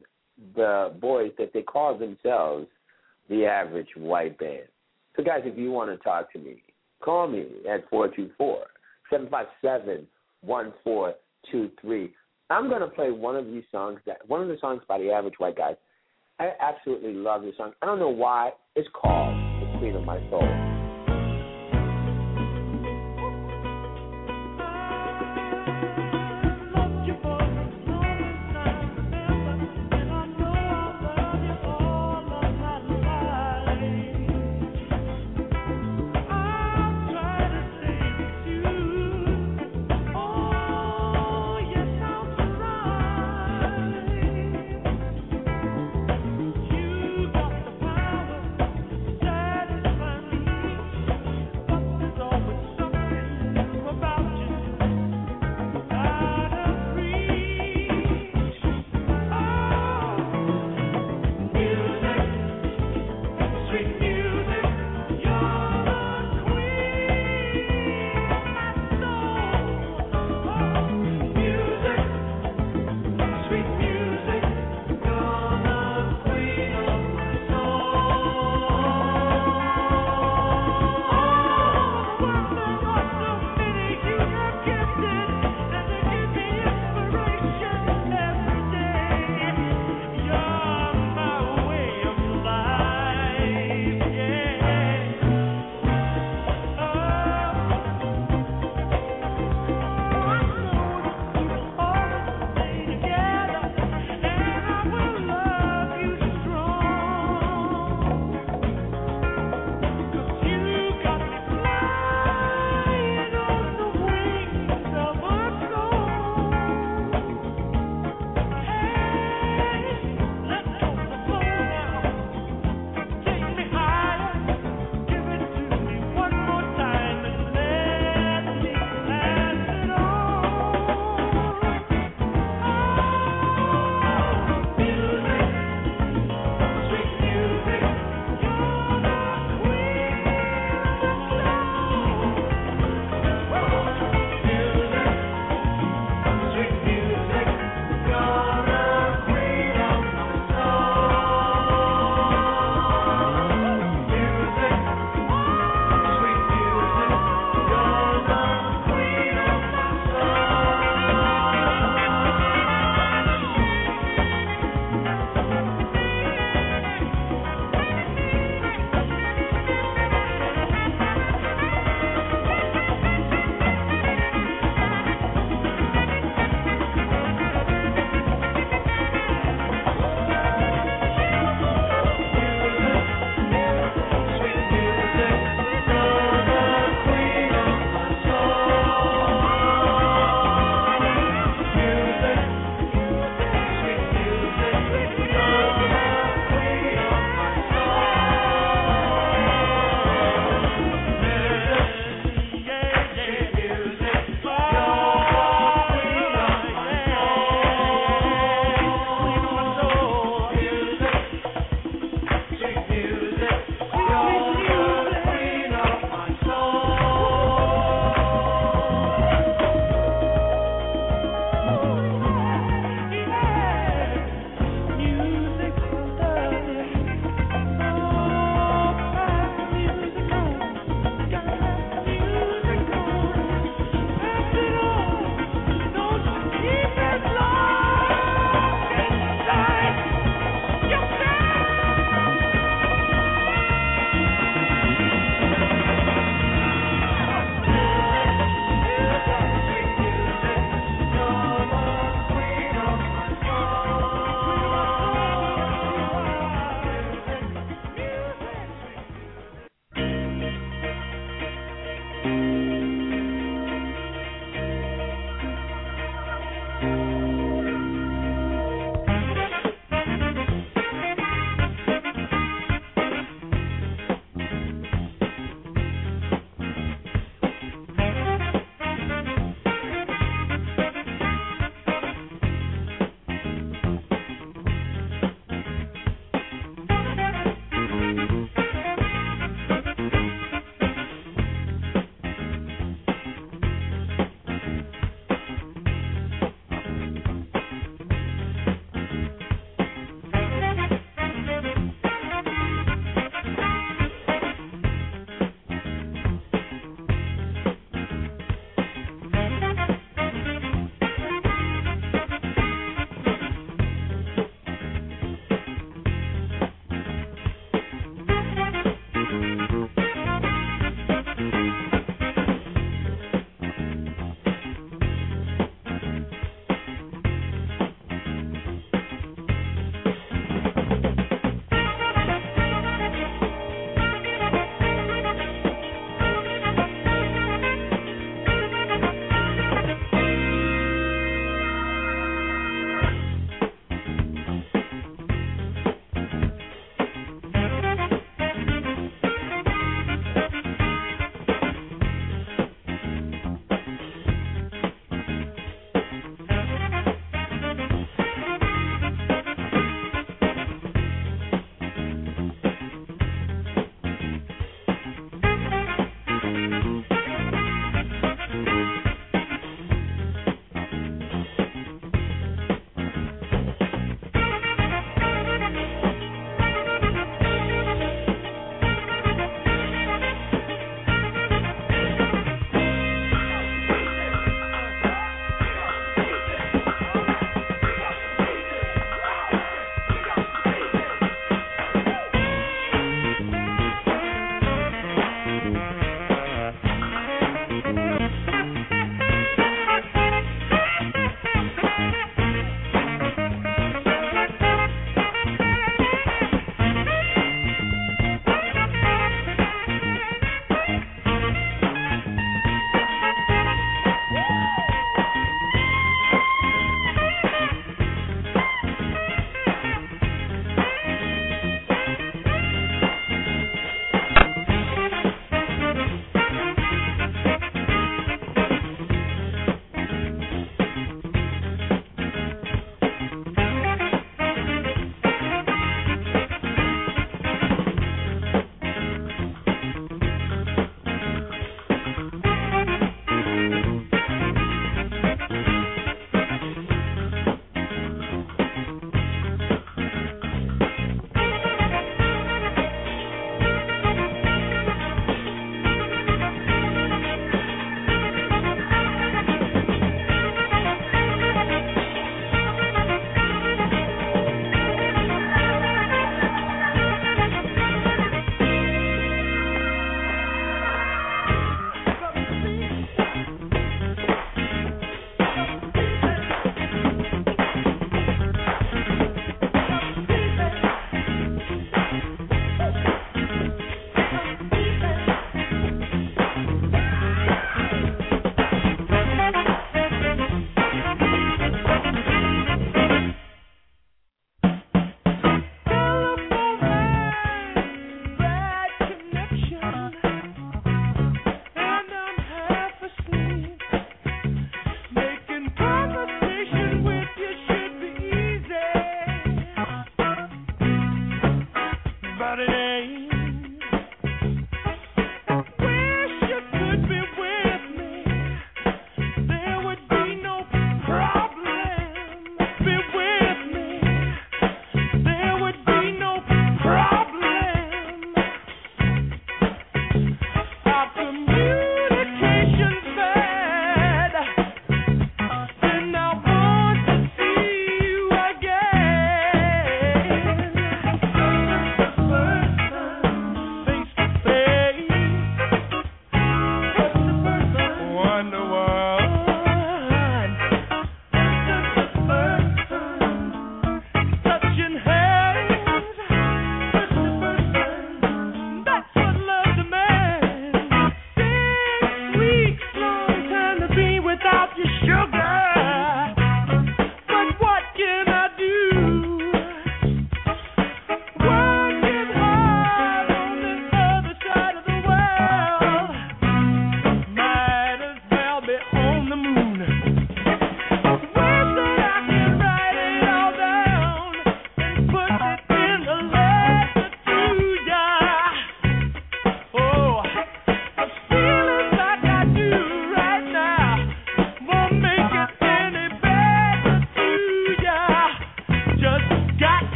the 0.55 0.93
boys 1.01 1.32
that 1.38 1.51
they 1.53 1.61
call 1.61 1.97
themselves 1.97 2.67
the 3.30 3.45
Average 3.45 3.89
White 3.95 4.38
Band. 4.38 4.67
So 5.15 5.24
guys, 5.24 5.41
if 5.45 5.57
you 5.57 5.72
want 5.72 5.89
to 5.89 5.97
talk 5.97 6.32
to 6.34 6.39
me, 6.39 6.63
call 7.03 7.28
me 7.28 7.47
at 7.70 7.89
four 7.89 8.07
two 8.07 8.30
four 8.38 8.65
seven 9.10 9.28
five 9.30 9.47
seven 9.62 10.07
one 10.41 10.74
four 10.84 11.16
two 11.51 11.70
three. 11.82 12.14
I'm 12.49 12.70
gonna 12.70 12.88
play 12.88 13.12
one 13.12 13.36
of 13.36 13.45
these 13.45 13.64
songs 13.72 13.99
that 14.05 14.28
one 14.28 14.41
of 14.41 14.47
the 14.47 14.57
songs 14.60 14.82
by 14.88 14.97
the 14.97 15.12
average 15.12 15.36
white 15.38 15.57
guys. 15.57 15.76
I 16.39 16.51
absolutely 16.62 17.14
love 17.14 17.41
this 17.41 17.57
song. 17.57 17.74
I 17.82 17.86
don't 17.86 17.99
know 17.99 18.10
why. 18.10 18.51
It's 18.76 18.88
called 18.93 19.36
The 19.62 19.78
Queen 19.78 19.95
of 19.95 20.05
My 20.05 20.20
Soul. 20.30 20.79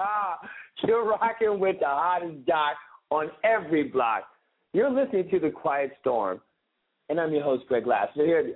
Ah, 0.00 0.38
with 0.82 1.78
the 1.78 1.86
hottest 1.86 2.46
doc 2.46 2.76
on 3.10 3.30
every 3.44 3.84
block. 3.84 4.22
You're 4.72 4.90
listening 4.90 5.28
to 5.30 5.38
The 5.38 5.50
Quiet 5.50 5.92
Storm, 6.00 6.40
and 7.10 7.20
I'm 7.20 7.32
your 7.32 7.42
host, 7.42 7.66
Greg 7.68 7.86
Lassiter, 7.86 8.24
here 8.24 8.38
at 8.38 8.46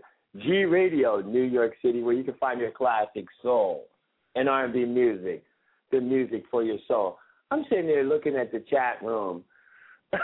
G 0.42 0.64
Radio, 0.64 1.20
New 1.20 1.42
York 1.42 1.74
City, 1.82 2.02
where 2.02 2.14
you 2.14 2.24
can 2.24 2.34
find 2.34 2.60
your 2.60 2.70
classic 2.70 3.26
soul 3.42 3.88
and 4.36 4.48
R&B 4.48 4.86
music, 4.86 5.44
the 5.92 6.00
music 6.00 6.44
for 6.50 6.62
your 6.62 6.78
soul. 6.88 7.18
I'm 7.50 7.64
sitting 7.68 7.86
there 7.86 8.04
looking 8.04 8.36
at 8.36 8.50
the 8.50 8.60
chat 8.70 9.02
room. 9.02 9.44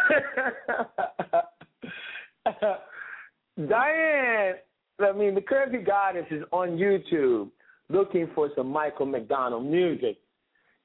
Diane, 3.69 4.55
I 5.01 5.13
mean, 5.13 5.35
the 5.35 5.43
Curvy 5.43 5.85
Goddess 5.87 6.27
is 6.31 6.45
on 6.51 6.79
YouTube 6.79 7.51
looking 7.91 8.31
for 8.35 8.49
some 8.57 8.69
Michael 8.69 9.07
McDonald 9.07 9.67
music. 9.67 10.17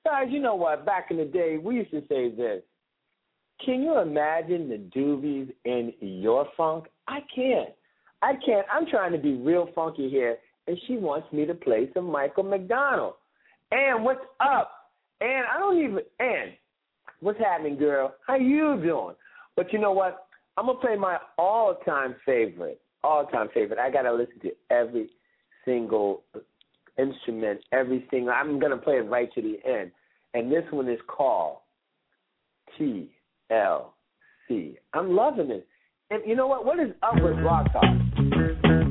Guys, 0.06 0.28
you 0.30 0.40
know 0.40 0.54
what? 0.54 0.86
Back 0.86 1.08
in 1.10 1.18
the 1.18 1.26
day, 1.26 1.58
we 1.58 1.78
used 1.78 1.92
to 1.92 2.04
say 2.08 2.30
this. 2.30 2.62
Can 3.66 3.82
you 3.82 4.00
imagine 4.00 4.70
the 4.70 4.78
doobies 4.98 5.52
in 5.66 5.94
your 6.00 6.48
funk? 6.56 6.86
I 7.08 7.20
can't. 7.34 7.70
I 8.22 8.34
can't. 8.46 8.68
I'm 8.72 8.86
trying 8.86 9.14
to 9.14 9.18
be 9.18 9.34
real 9.34 9.70
funky 9.74 10.10
here, 10.10 10.38
and 10.68 10.78
she 10.86 10.98
wants 10.98 11.32
me 11.34 11.46
to 11.46 11.56
play 11.56 11.90
some 11.94 12.12
Michael 12.12 12.44
McDonald. 12.44 13.16
And 13.72 14.04
what's 14.04 14.22
up? 14.40 14.72
And 15.22 15.46
I 15.52 15.58
don't 15.58 15.80
even. 15.80 16.00
And 16.20 16.52
what's 17.22 17.40
happening, 17.40 17.78
girl? 17.78 18.14
How 18.28 18.36
you 18.36 18.80
doing? 18.84 19.16
But 19.56 19.74
you 19.74 19.80
know 19.80 19.92
what? 19.92 20.28
I'm 20.58 20.68
gonna 20.68 20.80
play 20.80 20.96
my 20.96 21.18
all-time 21.38 22.16
favorite. 22.26 22.80
All-time 23.04 23.50
favorite. 23.54 23.80
I 23.80 23.90
gotta 23.90 24.14
listen 24.14 24.40
to 24.42 24.52
every 24.70 25.10
single 25.66 26.24
instrument, 26.98 27.62
everything. 27.72 28.30
I'm 28.30 28.60
gonna 28.60 28.78
play 28.78 28.96
it 28.96 29.10
right 29.10 29.34
to 29.34 29.42
the 29.42 29.58
end. 29.66 29.92
And 30.34 30.52
this 30.52 30.64
one 30.72 30.90
is 30.90 31.00
called 31.08 31.58
T 32.78 33.12
L 33.50 33.96
C. 34.48 34.78
I'm 34.94 35.16
loving 35.16 35.52
it. 35.52 35.68
And 36.10 36.22
you 36.26 36.36
know 36.36 36.48
what? 36.48 36.66
What 36.66 36.80
is 36.80 36.92
up 37.02 37.16
with 37.16 37.38
Rock 37.40 37.72
Talk? 37.74 38.85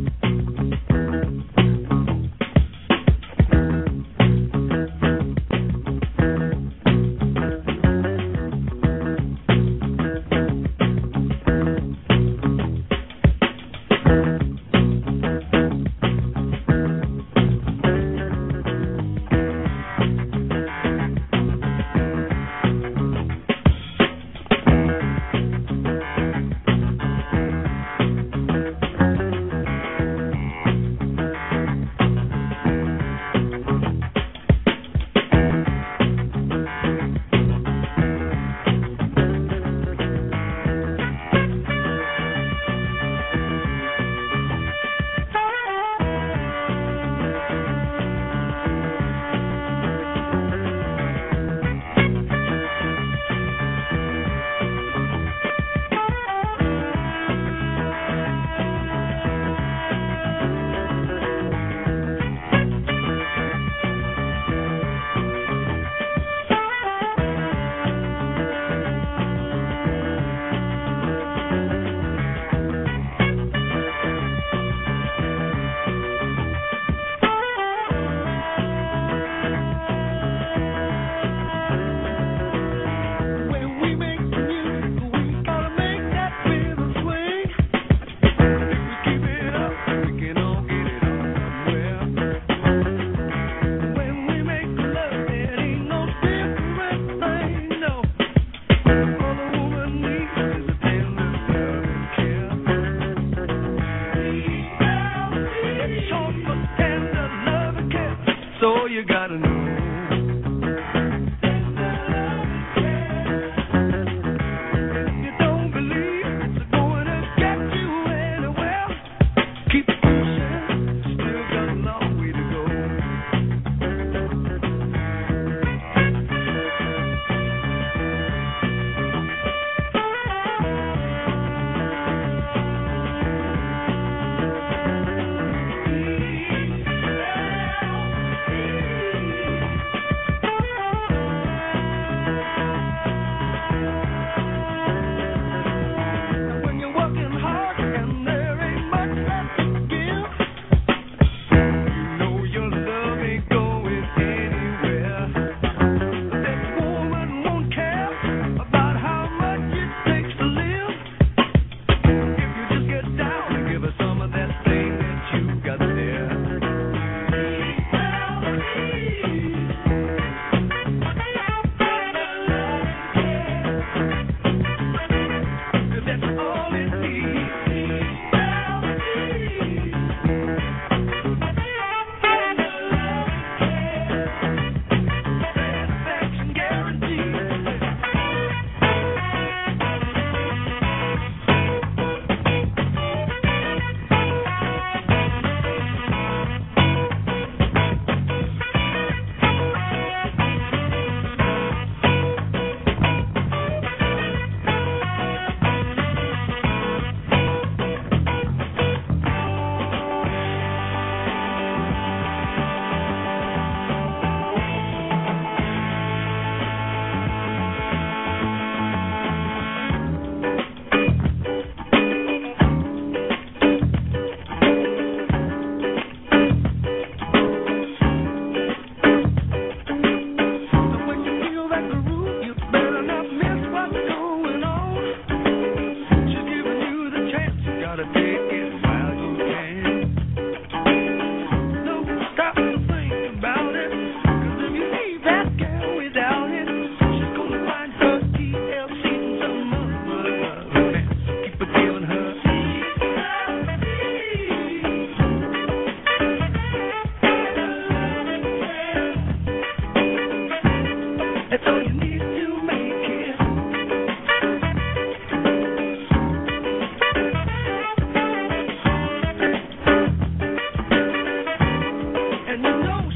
no 272.65 273.14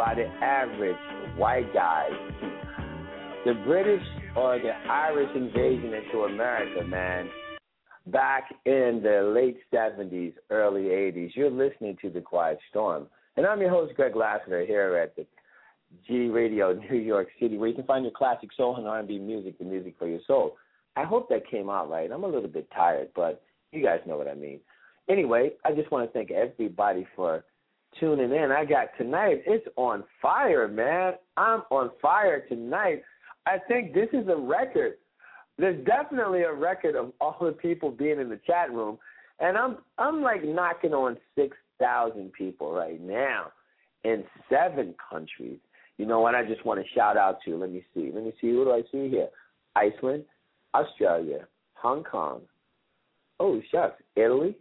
by 0.00 0.14
the 0.14 0.24
average 0.42 0.96
white 1.36 1.70
guy. 1.74 2.08
The 3.44 3.52
British 3.66 4.02
or 4.34 4.58
the 4.58 4.70
Irish 4.90 5.28
invasion 5.36 5.92
into 5.92 6.24
America, 6.24 6.82
man. 6.86 7.28
Back 8.06 8.44
in 8.64 9.02
the 9.02 9.30
late 9.34 9.58
70s, 9.70 10.32
early 10.48 10.84
80s. 10.84 11.32
You're 11.34 11.50
listening 11.50 11.98
to 12.00 12.08
The 12.08 12.22
Quiet 12.22 12.58
Storm. 12.70 13.08
And 13.36 13.44
I'm 13.44 13.60
your 13.60 13.68
host, 13.68 13.94
Greg 13.94 14.16
Lassiter, 14.16 14.64
here 14.64 14.96
at 14.96 15.14
the 15.16 15.26
G 16.08 16.28
Radio, 16.28 16.72
New 16.72 16.96
York 16.96 17.28
City, 17.38 17.58
where 17.58 17.68
you 17.68 17.74
can 17.74 17.84
find 17.84 18.02
your 18.02 18.12
classic 18.12 18.48
soul 18.56 18.76
and 18.76 18.86
R&B 18.86 19.18
music, 19.18 19.58
the 19.58 19.66
music 19.66 19.96
for 19.98 20.08
your 20.08 20.20
soul. 20.26 20.56
I 20.96 21.04
hope 21.04 21.28
that 21.28 21.50
came 21.50 21.68
out 21.68 21.90
right. 21.90 22.10
I'm 22.10 22.24
a 22.24 22.28
little 22.28 22.48
bit 22.48 22.70
tired, 22.74 23.10
but 23.14 23.42
you 23.70 23.84
guys 23.84 24.00
know 24.06 24.16
what 24.16 24.28
I 24.28 24.34
mean. 24.34 24.60
Anyway, 25.10 25.50
I 25.62 25.72
just 25.72 25.90
want 25.90 26.08
to 26.08 26.12
thank 26.14 26.30
everybody 26.30 27.06
for 27.14 27.44
tuning 27.98 28.32
in. 28.32 28.50
I 28.50 28.64
got 28.64 28.88
tonight. 28.96 29.42
It's 29.46 29.66
on 29.76 30.04
fire, 30.20 30.68
man. 30.68 31.14
I'm 31.36 31.62
on 31.70 31.90
fire 32.00 32.44
tonight. 32.48 33.02
I 33.46 33.58
think 33.68 33.94
this 33.94 34.08
is 34.12 34.28
a 34.28 34.36
record. 34.36 34.94
There's 35.58 35.84
definitely 35.84 36.42
a 36.42 36.52
record 36.52 36.96
of 36.96 37.12
all 37.20 37.36
the 37.40 37.52
people 37.52 37.90
being 37.90 38.20
in 38.20 38.28
the 38.28 38.40
chat 38.46 38.72
room, 38.72 38.98
and 39.40 39.56
I'm 39.56 39.78
I'm 39.98 40.22
like 40.22 40.44
knocking 40.44 40.94
on 40.94 41.16
six 41.34 41.56
thousand 41.78 42.32
people 42.32 42.72
right 42.72 43.00
now 43.00 43.52
in 44.04 44.24
seven 44.48 44.94
countries. 45.10 45.58
You 45.98 46.06
know 46.06 46.20
what? 46.20 46.34
I 46.34 46.44
just 46.44 46.64
want 46.64 46.80
to 46.80 46.94
shout 46.94 47.16
out 47.16 47.38
to. 47.44 47.56
Let 47.56 47.70
me 47.70 47.84
see. 47.94 48.10
Let 48.14 48.24
me 48.24 48.32
see. 48.40 48.52
What 48.52 48.64
do 48.64 48.72
I 48.72 48.82
see 48.90 49.10
here? 49.10 49.28
Iceland, 49.76 50.24
Australia, 50.74 51.46
Hong 51.74 52.04
Kong. 52.04 52.42
Oh 53.38 53.60
shucks, 53.70 54.00
Italy. 54.16 54.56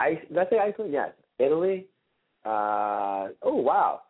I 0.00 0.20
say 0.50 0.58
Iceland? 0.58 0.92
Yes, 0.92 1.12
Italy. 1.38 1.86
Uh, 2.44 3.28
oh 3.42 3.56
wow, 3.56 4.02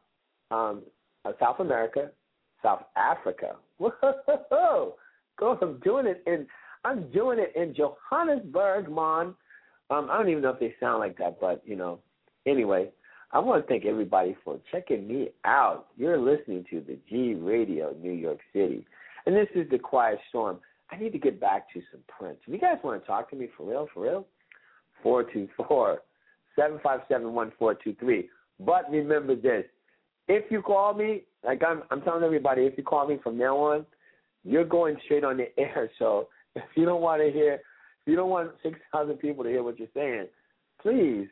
um, 0.51 0.83
uh, 1.25 1.33
South 1.41 1.61
America, 1.61 2.11
South 2.63 2.83
Africa. 2.97 3.57
Whoa, 3.79 4.95
go! 5.39 5.59
I'm 5.61 5.81
doing 5.81 6.07
it 6.07 6.23
in. 6.27 6.47
I'm 6.85 7.11
doing 7.11 7.39
it 7.39 7.53
in 7.57 7.75
Johannesburg, 7.75 8.89
man. 8.89 9.35
Um, 9.91 10.09
I 10.11 10.17
don't 10.17 10.29
even 10.29 10.43
know 10.43 10.51
if 10.51 10.61
they 10.61 10.75
sound 10.79 11.01
like 11.01 11.19
that, 11.19 11.41
but 11.41 11.63
you 11.65 11.77
know. 11.77 12.01
Anyway, 12.47 12.89
I 13.33 13.39
want 13.39 13.63
to 13.63 13.69
thank 13.69 13.85
everybody 13.85 14.37
for 14.45 14.59
checking 14.73 15.07
me 15.07 15.29
out. 15.45 15.89
You're 15.97 16.19
listening 16.19 16.65
to 16.71 16.81
the 16.81 16.99
G 17.09 17.35
Radio 17.35 17.95
New 18.01 18.13
York 18.13 18.39
City, 18.53 18.87
and 19.27 19.35
this 19.35 19.49
is 19.55 19.69
the 19.71 19.79
Quiet 19.79 20.19
Storm. 20.29 20.59
I 20.91 20.97
need 20.97 21.13
to 21.13 21.19
get 21.19 21.41
back 21.41 21.73
to 21.73 21.83
some 21.93 22.01
Prince. 22.09 22.39
If 22.47 22.53
you 22.53 22.59
guys 22.59 22.79
want 22.83 23.01
to 23.01 23.07
talk 23.07 23.29
to 23.31 23.37
me 23.37 23.49
for 23.57 23.69
real, 23.69 23.89
for 23.93 24.05
real, 24.05 24.27
four 25.03 25.25
two 25.25 25.49
four 25.57 26.03
seven 26.61 26.79
five 26.83 27.01
seven 27.09 27.33
one 27.33 27.53
four 27.59 27.75
two 27.75 27.95
three. 27.99 28.29
But 28.59 28.91
remember 28.91 29.35
this: 29.35 29.65
if 30.29 30.51
you 30.51 30.61
call 30.63 30.95
me, 30.95 31.23
like 31.45 31.63
I'm, 31.67 31.83
I'm 31.91 32.03
telling 32.03 32.25
everybody, 32.25 32.63
if 32.63 32.77
you 32.77 32.85
call 32.85 33.09
me 33.09 33.19
from 33.23 33.39
now 33.39 33.57
on, 33.57 33.87
you're 34.45 34.65
going 34.65 34.97
straight 35.05 35.25
on 35.25 35.39
the 35.39 35.49
air. 35.59 35.91
So 35.99 36.29
if 36.55 36.65
you 36.75 36.85
don't 36.85 37.01
want 37.01 37.23
to 37.23 37.31
hear, 37.31 37.55
if 37.55 38.07
you 38.07 38.17
don't 38.17 38.31
want 38.31 38.51
six 38.63 38.79
thousand 38.93 39.17
people 39.17 39.45
to 39.45 39.51
hear 39.51 39.63
what 39.63 39.79
you're 39.79 39.89
saying, 39.95 40.27
please 40.83 41.29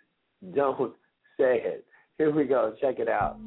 don't 0.54 0.94
say 1.38 1.60
it. 1.64 1.84
Here 2.16 2.32
we 2.34 2.44
go. 2.44 2.74
Check 2.80 2.98
it 2.98 3.08
out. 3.08 3.38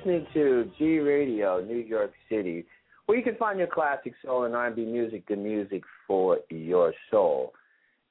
Listening 0.00 0.26
to 0.32 0.70
G 0.78 0.98
Radio, 0.98 1.60
New 1.62 1.76
York 1.76 2.12
City, 2.30 2.64
where 3.04 3.18
you 3.18 3.24
can 3.24 3.34
find 3.36 3.58
your 3.58 3.68
classic 3.68 4.14
soul 4.24 4.44
and 4.44 4.54
R&B 4.54 4.86
music, 4.86 5.24
the 5.28 5.36
music 5.36 5.82
for 6.06 6.38
your 6.48 6.94
soul. 7.10 7.52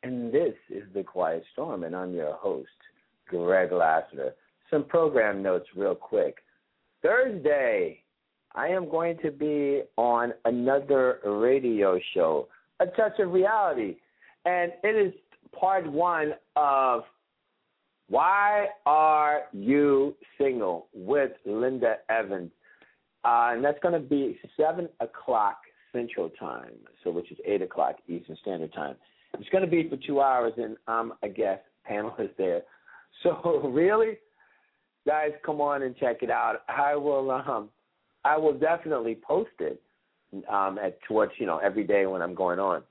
And 0.03 0.31
this 0.31 0.53
is 0.69 0.83
The 0.93 1.01
Quiet 1.01 1.43
Storm, 1.53 1.83
and 1.83 1.95
I'm 1.95 2.13
your 2.13 2.33
host, 2.33 2.69
Greg 3.27 3.71
Lassiter. 3.71 4.33
Some 4.69 4.83
program 4.83 5.41
notes 5.41 5.65
real 5.75 5.95
quick. 5.95 6.35
Thursday, 7.01 8.03
I 8.53 8.67
am 8.67 8.87
going 8.87 9.17
to 9.23 9.31
be 9.31 9.81
on 9.97 10.33
another 10.45 11.19
radio 11.25 11.99
show, 12.13 12.49
A 12.81 12.85
Touch 12.85 13.17
of 13.17 13.31
Reality. 13.31 13.95
And 14.45 14.73
it 14.83 14.95
is 14.95 15.13
part 15.59 15.91
one 15.91 16.33
of 16.55 17.03
Why 18.09 18.67
Are 18.85 19.43
You 19.53 20.15
Single 20.37 20.87
with 20.93 21.31
Linda 21.45 21.97
Evans. 22.09 22.51
Uh, 23.23 23.51
and 23.53 23.63
that's 23.63 23.79
going 23.81 23.93
to 23.93 23.99
be 23.99 24.39
7 24.57 24.87
o'clock 24.99 25.57
Central 25.91 26.29
Time, 26.39 26.73
so 27.03 27.11
which 27.11 27.31
is 27.31 27.37
8 27.45 27.61
o'clock 27.61 27.95
Eastern 28.07 28.37
Standard 28.41 28.73
Time. 28.73 28.95
It's 29.37 29.49
going 29.49 29.63
to 29.63 29.69
be 29.69 29.87
for 29.89 29.97
two 29.97 30.21
hours, 30.21 30.53
and 30.57 30.77
I'm 30.87 31.13
a 31.21 31.29
guest 31.29 31.61
panelist 31.89 32.35
there. 32.37 32.61
So 33.23 33.59
really, 33.73 34.17
guys, 35.05 35.31
come 35.45 35.59
on 35.59 35.81
and 35.81 35.97
check 35.97 36.21
it 36.21 36.29
out. 36.29 36.61
I 36.69 36.95
will, 36.95 37.31
um, 37.31 37.67
I 38.23 38.37
will 38.37 38.53
definitely 38.53 39.17
post 39.27 39.49
it 39.59 39.81
um, 40.49 40.77
at 40.77 41.01
towards 41.01 41.33
you 41.37 41.45
know 41.45 41.57
every 41.57 41.83
day 41.83 42.05
when 42.05 42.21
I'm 42.21 42.35
going 42.35 42.59
on. 42.59 42.83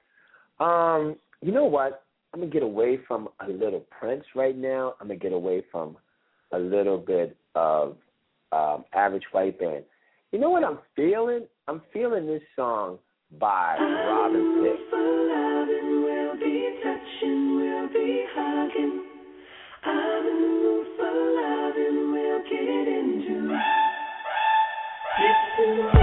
Um, 0.60 1.16
you 1.40 1.52
know 1.52 1.64
what? 1.64 2.04
I'm 2.32 2.40
gonna 2.40 2.52
get 2.52 2.62
away 2.62 2.98
from 3.06 3.28
a 3.44 3.48
little 3.48 3.84
Prince 3.98 4.24
right 4.34 4.56
now. 4.56 4.94
I'm 5.00 5.08
gonna 5.08 5.18
get 5.18 5.32
away 5.32 5.62
from 5.70 5.96
a 6.52 6.58
little 6.58 6.98
bit 6.98 7.36
of 7.54 7.96
um, 8.52 8.84
average 8.94 9.24
white 9.32 9.58
band. 9.58 9.84
You 10.32 10.38
know 10.38 10.50
what 10.50 10.64
I'm 10.64 10.78
feeling? 10.94 11.46
I'm 11.68 11.82
feeling 11.92 12.26
this 12.26 12.42
song 12.56 12.98
by 13.38 13.76
Robin 13.78 14.62
Thicke. 14.62 14.88
Spin 25.58 25.97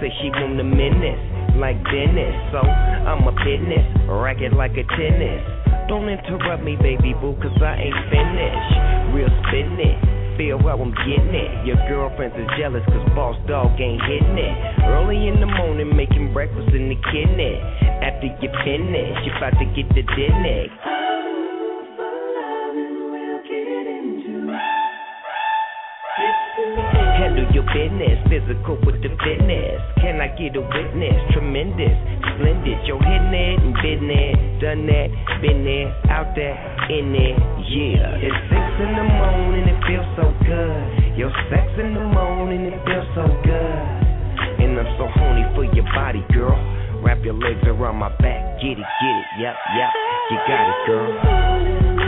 say 0.00 0.10
she 0.22 0.30
want 0.30 0.58
a 0.58 0.64
menace, 0.64 1.22
like 1.58 1.78
Dennis. 1.90 2.34
So 2.54 2.62
I'm 2.62 3.26
a 3.26 3.34
business, 3.42 3.86
racket 4.06 4.54
like 4.54 4.72
a 4.78 4.86
tennis. 4.94 5.42
Don't 5.88 6.08
interrupt 6.08 6.62
me, 6.62 6.76
baby 6.76 7.14
boo, 7.18 7.34
cause 7.40 7.54
I 7.62 7.88
ain't 7.88 8.02
finished. 8.12 8.72
Real 9.14 9.32
spin 9.48 9.74
it, 9.80 9.96
feel 10.36 10.58
how 10.60 10.78
I'm 10.78 10.92
getting 11.02 11.34
it. 11.34 11.66
Your 11.66 11.80
girlfriends 11.88 12.36
is 12.36 12.48
jealous 12.60 12.84
cause 12.86 13.08
boss 13.16 13.36
dog 13.48 13.74
ain't 13.80 14.02
hitting 14.04 14.38
it. 14.38 14.54
Early 14.84 15.28
in 15.28 15.40
the 15.40 15.48
morning, 15.48 15.96
making 15.96 16.32
breakfast 16.32 16.70
in 16.76 16.92
the 16.92 16.98
kitchen. 17.10 17.58
After 18.04 18.28
you 18.28 18.50
finish, 18.64 19.16
you 19.24 19.32
about 19.36 19.56
to 19.58 19.66
get 19.74 19.88
the 19.96 20.04
dinner. 20.14 20.87
Business, 27.74 28.16
physical 28.28 28.76
with 28.84 29.00
the 29.02 29.12
fitness. 29.22 29.78
Can 30.00 30.20
I 30.20 30.28
get 30.36 30.56
a 30.56 30.62
witness? 30.62 31.18
Tremendous, 31.32 31.96
splendid. 32.34 32.78
You're 32.86 33.02
hitting 33.02 33.34
it 33.34 33.58
and 33.60 33.74
been 33.82 34.08
done 34.58 34.86
that, 34.86 35.08
been 35.40 35.62
there, 35.64 35.88
out 36.10 36.34
there, 36.34 36.54
in 36.90 37.14
there, 37.14 37.38
yeah. 37.70 38.26
It's 38.26 38.40
six 38.50 38.66
in 38.82 38.90
the 38.90 39.06
morning, 39.06 39.64
it 39.70 39.78
feels 39.86 40.08
so 40.18 40.34
good. 40.42 41.16
Your 41.16 41.30
sex 41.50 41.66
in 41.78 41.94
the 41.94 42.04
morning, 42.04 42.66
it 42.66 42.78
feels 42.84 43.06
so 43.14 43.24
good. 43.46 43.80
And 44.58 44.78
I'm 44.78 44.90
so 44.98 45.06
horny 45.14 45.46
for 45.54 45.64
your 45.74 45.86
body, 45.94 46.24
girl. 46.34 46.58
Wrap 47.02 47.22
your 47.24 47.34
legs 47.34 47.62
around 47.64 47.96
my 47.96 48.10
back, 48.18 48.60
get 48.60 48.74
it, 48.74 48.88
get 49.00 49.14
it, 49.14 49.26
yep, 49.40 49.54
yep. 49.78 49.90
You 50.30 50.36
got 50.46 50.64
it, 50.68 50.78
girl. 50.86 52.07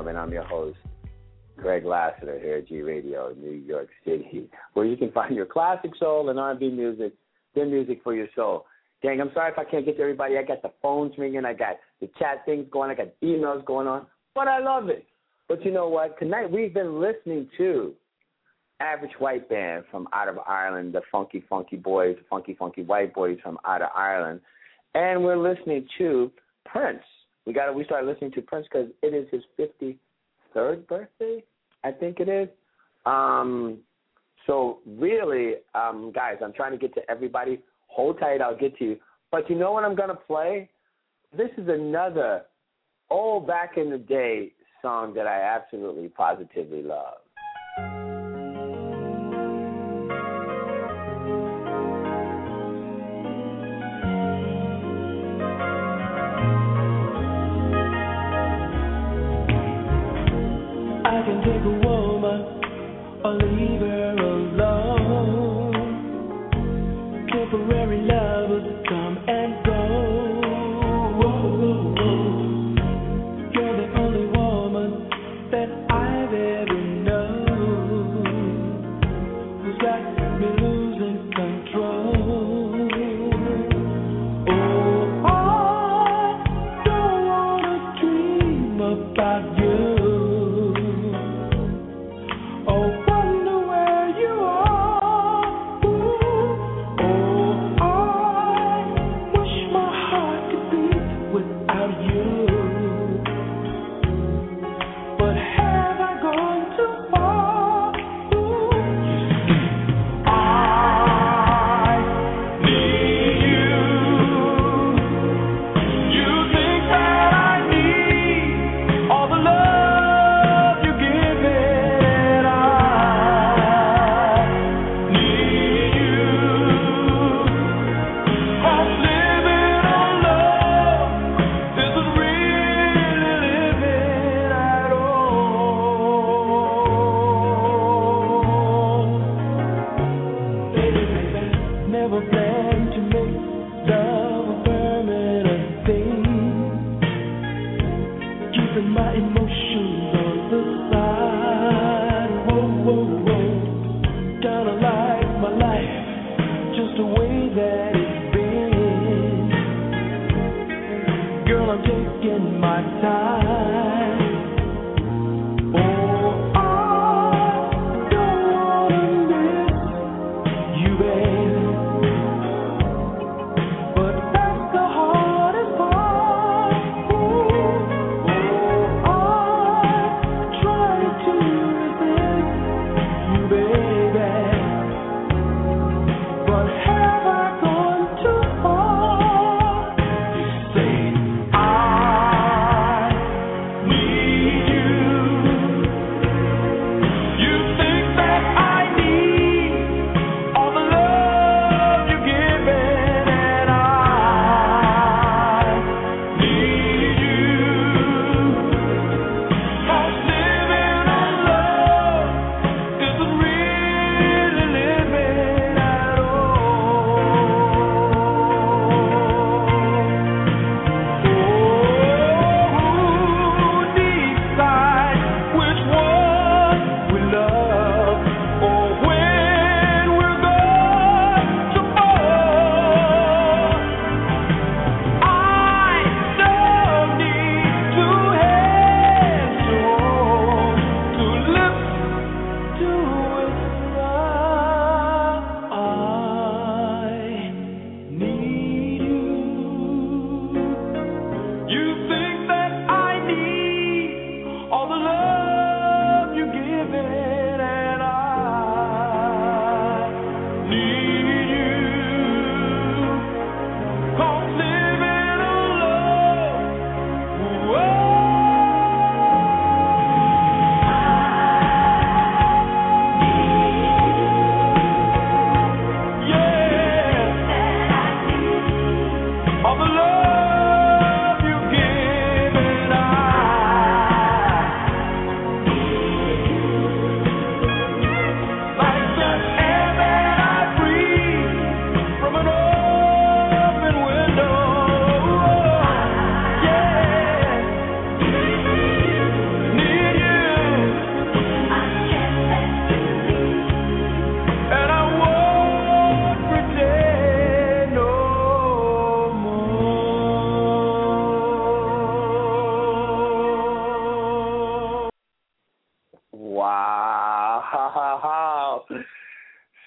Storm, 0.00 0.08
and 0.08 0.18
I'm 0.18 0.32
your 0.32 0.44
host, 0.44 0.78
Greg 1.58 1.84
Lassiter, 1.84 2.38
here 2.38 2.56
at 2.56 2.68
G 2.68 2.80
Radio, 2.80 3.34
New 3.38 3.50
York 3.50 3.88
City, 4.02 4.48
where 4.72 4.86
you 4.86 4.96
can 4.96 5.12
find 5.12 5.36
your 5.36 5.44
classic 5.44 5.90
soul 5.98 6.30
and 6.30 6.38
R&B 6.38 6.70
music, 6.70 7.12
good 7.54 7.68
music 7.68 8.00
for 8.02 8.14
your 8.14 8.28
soul. 8.34 8.64
Gang, 9.02 9.20
I'm 9.20 9.30
sorry 9.34 9.52
if 9.52 9.58
I 9.58 9.64
can't 9.64 9.84
get 9.84 9.96
to 9.96 10.02
everybody. 10.02 10.38
I 10.38 10.42
got 10.42 10.62
the 10.62 10.72
phones 10.80 11.12
ringing, 11.18 11.44
I 11.44 11.52
got 11.52 11.76
the 12.00 12.08
chat 12.18 12.46
things 12.46 12.66
going, 12.70 12.90
I 12.90 12.94
got 12.94 13.08
emails 13.22 13.62
going 13.66 13.86
on, 13.86 14.06
but 14.34 14.48
I 14.48 14.60
love 14.60 14.88
it. 14.88 15.04
But 15.48 15.62
you 15.66 15.70
know 15.70 15.88
what? 15.88 16.18
Tonight 16.18 16.50
we've 16.50 16.72
been 16.72 16.98
listening 16.98 17.50
to 17.58 17.92
Average 18.80 19.12
White 19.18 19.50
Band 19.50 19.84
from 19.90 20.08
out 20.14 20.28
of 20.28 20.38
Ireland, 20.46 20.94
the 20.94 21.02
Funky 21.12 21.44
Funky 21.46 21.76
Boys, 21.76 22.16
Funky 22.30 22.54
Funky 22.54 22.84
White 22.84 23.12
Boys 23.12 23.36
from 23.42 23.58
out 23.66 23.82
of 23.82 23.90
Ireland, 23.94 24.40
and 24.94 25.22
we're 25.22 25.36
listening 25.36 25.86
to 25.98 26.32
Prince. 26.64 27.02
We 27.46 27.52
got 27.52 27.74
we 27.74 27.84
started 27.84 28.06
listening 28.06 28.32
to 28.32 28.42
Prince 28.42 28.66
because 28.70 28.88
it 29.02 29.14
is 29.14 29.26
his 29.30 29.42
53rd 29.58 30.86
birthday, 30.86 31.42
I 31.84 31.90
think 31.90 32.20
it 32.20 32.28
is. 32.28 32.48
Um, 33.06 33.78
so 34.46 34.78
really, 34.86 35.54
um, 35.74 36.12
guys, 36.14 36.36
I'm 36.42 36.52
trying 36.52 36.72
to 36.72 36.78
get 36.78 36.94
to 36.94 37.00
everybody. 37.10 37.60
Hold 37.88 38.20
tight, 38.20 38.40
I'll 38.40 38.56
get 38.56 38.76
to 38.78 38.84
you. 38.84 38.96
But 39.30 39.48
you 39.48 39.56
know 39.56 39.72
what 39.72 39.84
I'm 39.84 39.94
gonna 39.94 40.14
play? 40.14 40.68
This 41.36 41.50
is 41.56 41.68
another 41.68 42.42
old 43.10 43.46
back 43.46 43.76
in 43.76 43.90
the 43.90 43.98
day 43.98 44.52
song 44.82 45.14
that 45.14 45.26
I 45.26 45.40
absolutely 45.40 46.08
positively 46.08 46.82
love. 46.82 47.19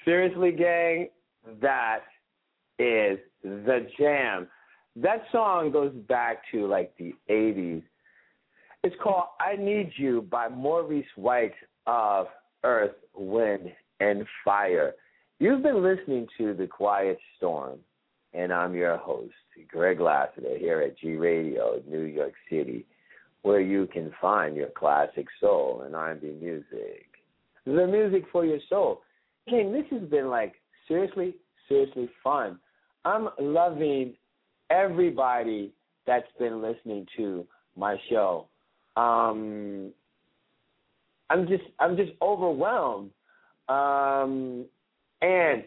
Seriously, 0.05 0.51
gang, 0.51 1.09
that 1.61 2.01
is 2.79 3.19
the 3.43 3.87
jam. 3.97 4.47
That 4.95 5.23
song 5.31 5.71
goes 5.71 5.93
back 6.07 6.43
to 6.51 6.67
like 6.67 6.93
the 6.97 7.13
80s. 7.29 7.83
It's 8.83 8.95
called 9.01 9.25
I 9.39 9.55
Need 9.55 9.93
You 9.95 10.27
by 10.29 10.49
Maurice 10.49 11.05
White 11.15 11.53
of 11.87 12.27
Earth, 12.63 12.95
Wind, 13.15 13.71
and 13.99 14.25
Fire. 14.43 14.93
You've 15.39 15.63
been 15.63 15.81
listening 15.81 16.27
to 16.37 16.53
The 16.53 16.67
Quiet 16.67 17.17
Storm, 17.37 17.79
and 18.33 18.51
I'm 18.51 18.75
your 18.75 18.97
host, 18.97 19.33
Greg 19.69 19.99
Lassiter, 19.99 20.57
here 20.57 20.81
at 20.81 20.97
G 20.97 21.15
Radio, 21.15 21.81
New 21.87 22.03
York 22.03 22.33
City, 22.49 22.85
where 23.41 23.61
you 23.61 23.87
can 23.87 24.11
find 24.21 24.55
your 24.55 24.69
classic 24.69 25.27
soul 25.39 25.83
and 25.85 25.95
R&B 25.95 26.35
music. 26.41 27.07
The 27.65 27.87
music 27.87 28.25
for 28.31 28.45
your 28.45 28.59
soul. 28.69 29.01
King, 29.49 29.73
this 29.73 29.85
has 29.91 30.09
been 30.09 30.29
like 30.29 30.53
seriously, 30.87 31.35
seriously 31.67 32.09
fun. 32.23 32.59
I'm 33.05 33.29
loving 33.39 34.13
everybody 34.69 35.73
that's 36.07 36.27
been 36.39 36.61
listening 36.61 37.05
to 37.17 37.45
my 37.75 37.97
show. 38.09 38.47
Um, 38.95 39.91
I'm 41.29 41.47
just 41.47 41.63
I'm 41.79 41.97
just 41.97 42.11
overwhelmed. 42.21 43.11
Um, 43.69 44.65
and 45.21 45.63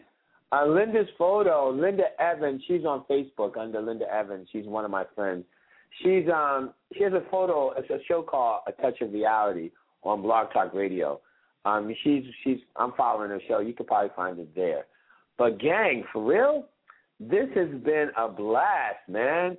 uh, 0.51 0.65
Linda's 0.65 1.07
photo, 1.17 1.71
Linda 1.71 2.05
Evans, 2.19 2.61
she's 2.67 2.85
on 2.85 3.03
Facebook 3.09 3.57
under 3.57 3.81
Linda 3.81 4.05
Evans. 4.11 4.47
She's 4.51 4.65
one 4.65 4.85
of 4.85 4.91
my 4.91 5.03
friends. 5.15 5.43
She's 6.01 6.25
um 6.33 6.73
she 6.95 7.03
has 7.03 7.13
a 7.13 7.23
photo. 7.29 7.71
It's 7.71 7.89
a 7.89 7.99
show 8.07 8.21
called 8.21 8.61
A 8.67 8.71
Touch 8.73 9.01
of 9.01 9.11
Reality 9.11 9.71
on 10.03 10.21
Blog 10.21 10.51
Talk 10.53 10.73
Radio. 10.73 11.19
Um, 11.67 11.93
she's 12.03 12.23
she's 12.43 12.59
I'm 12.77 12.93
following 12.93 13.29
her 13.29 13.41
show. 13.47 13.59
You 13.59 13.73
could 13.73 13.87
probably 13.87 14.11
find 14.15 14.39
it 14.39 14.55
there. 14.55 14.85
But 15.37 15.59
gang, 15.59 16.05
for 16.13 16.23
real, 16.23 16.65
this 17.19 17.47
has 17.55 17.69
been 17.83 18.09
a 18.17 18.29
blast, 18.29 18.97
man. 19.09 19.57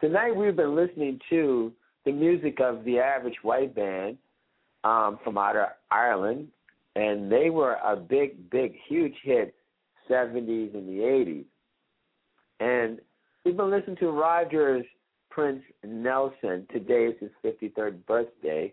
Tonight 0.00 0.36
we've 0.36 0.54
been 0.54 0.76
listening 0.76 1.18
to 1.30 1.72
the 2.04 2.12
music 2.12 2.60
of 2.60 2.84
the 2.84 3.00
Average 3.00 3.38
White 3.42 3.74
Band 3.74 4.16
um, 4.84 5.18
from 5.24 5.36
out 5.36 5.56
of 5.56 5.68
Ireland, 5.90 6.48
and 6.94 7.30
they 7.30 7.50
were 7.50 7.76
a 7.84 7.96
big, 7.96 8.48
big, 8.50 8.74
huge 8.88 9.14
hit, 9.24 9.54
70s 10.08 10.74
and 10.74 10.88
the 10.88 11.02
80s. 11.02 11.44
And 12.60 13.00
we've 13.44 13.56
been 13.56 13.70
listening 13.70 13.96
to 13.96 14.10
Rogers 14.10 14.86
Prince 15.28 15.62
Nelson. 15.84 16.66
Today 16.72 17.06
is 17.06 17.14
his 17.20 17.30
53rd 17.44 18.06
birthday. 18.06 18.72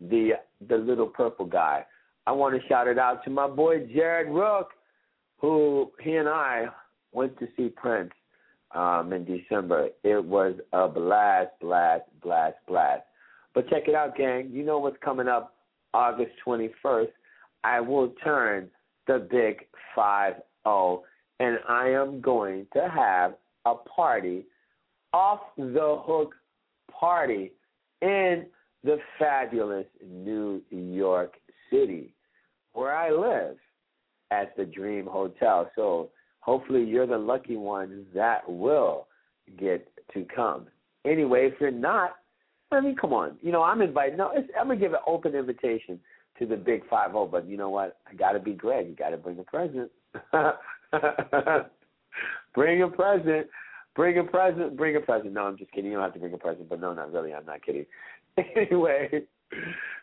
The 0.00 0.32
the 0.68 0.76
little 0.76 1.06
purple 1.06 1.46
guy. 1.46 1.86
I 2.26 2.32
want 2.32 2.60
to 2.60 2.68
shout 2.68 2.88
it 2.88 2.98
out 2.98 3.22
to 3.24 3.30
my 3.30 3.46
boy 3.46 3.86
Jared 3.94 4.28
Rook, 4.28 4.70
who 5.38 5.92
he 6.00 6.16
and 6.16 6.28
I 6.28 6.66
went 7.12 7.38
to 7.38 7.46
see 7.56 7.68
Prince 7.68 8.12
um, 8.74 9.12
in 9.12 9.24
December. 9.24 9.88
It 10.02 10.24
was 10.24 10.54
a 10.72 10.88
blast, 10.88 11.50
blast, 11.60 12.04
blast, 12.22 12.56
blast. 12.66 13.02
But 13.54 13.68
check 13.70 13.84
it 13.88 13.94
out, 13.94 14.16
gang. 14.16 14.50
You 14.52 14.64
know 14.64 14.78
what's 14.78 14.98
coming 15.02 15.28
up 15.28 15.54
August 15.94 16.32
21st. 16.46 17.08
I 17.64 17.80
will 17.80 18.12
turn 18.22 18.68
the 19.06 19.26
big 19.30 19.66
5 19.94 20.34
0, 20.66 21.02
and 21.40 21.58
I 21.68 21.88
am 21.88 22.20
going 22.20 22.66
to 22.74 22.88
have 22.88 23.34
a 23.64 23.74
party, 23.74 24.46
off 25.12 25.40
the 25.56 26.00
hook 26.04 26.34
party, 26.90 27.52
in 28.02 28.46
the 28.84 28.98
fabulous 29.18 29.86
New 30.06 30.62
York 30.70 31.34
City, 31.70 32.12
where 32.76 32.94
I 32.94 33.10
live 33.10 33.56
at 34.30 34.56
the 34.56 34.64
Dream 34.64 35.06
Hotel. 35.06 35.70
So 35.74 36.10
hopefully 36.40 36.84
you're 36.84 37.06
the 37.06 37.18
lucky 37.18 37.56
ones 37.56 38.06
that 38.14 38.48
will 38.48 39.06
get 39.58 39.88
to 40.14 40.26
come. 40.34 40.66
Anyway, 41.04 41.46
if 41.52 41.60
you're 41.60 41.70
not, 41.70 42.16
I 42.72 42.80
mean, 42.80 42.96
come 42.96 43.12
on. 43.12 43.36
You 43.42 43.52
know, 43.52 43.62
I'm 43.62 43.80
invited. 43.80 44.18
No, 44.18 44.32
I'm 44.58 44.68
gonna 44.68 44.76
give 44.76 44.92
an 44.92 44.98
open 45.06 45.34
invitation 45.34 46.00
to 46.38 46.46
the 46.46 46.56
Big 46.56 46.88
Five 46.88 47.12
Zero. 47.12 47.26
But 47.26 47.48
you 47.48 47.56
know 47.56 47.70
what? 47.70 47.98
I 48.10 48.14
got 48.14 48.32
to 48.32 48.40
be 48.40 48.52
Greg. 48.52 48.88
You 48.88 48.96
got 48.96 49.10
to 49.10 49.16
bring 49.16 49.38
a 49.38 49.44
present. 49.44 49.90
bring 52.54 52.82
a 52.82 52.88
present. 52.88 53.46
Bring 53.94 54.18
a 54.18 54.24
present. 54.24 54.76
Bring 54.76 54.96
a 54.96 55.00
present. 55.00 55.32
No, 55.32 55.44
I'm 55.44 55.56
just 55.56 55.70
kidding. 55.70 55.90
You 55.90 55.96
don't 55.96 56.04
have 56.04 56.14
to 56.14 56.18
bring 56.18 56.34
a 56.34 56.38
present. 56.38 56.68
But 56.68 56.80
no, 56.80 56.92
not 56.92 57.12
really. 57.12 57.32
I'm 57.32 57.46
not 57.46 57.64
kidding. 57.64 57.86
Anyway, 58.54 59.22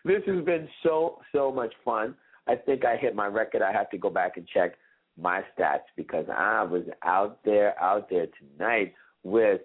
this 0.05 0.23
has 0.25 0.43
been 0.43 0.67
so 0.81 1.19
so 1.31 1.51
much 1.51 1.71
fun. 1.85 2.15
I 2.47 2.55
think 2.55 2.85
I 2.85 2.97
hit 2.97 3.15
my 3.15 3.27
record. 3.27 3.61
I 3.61 3.71
have 3.71 3.89
to 3.91 3.97
go 3.97 4.09
back 4.09 4.37
and 4.37 4.47
check 4.47 4.73
my 5.19 5.41
stats 5.57 5.83
because 5.95 6.25
I 6.35 6.63
was 6.63 6.83
out 7.03 7.39
there, 7.45 7.79
out 7.81 8.09
there 8.09 8.27
tonight 8.39 8.93
with, 9.23 9.61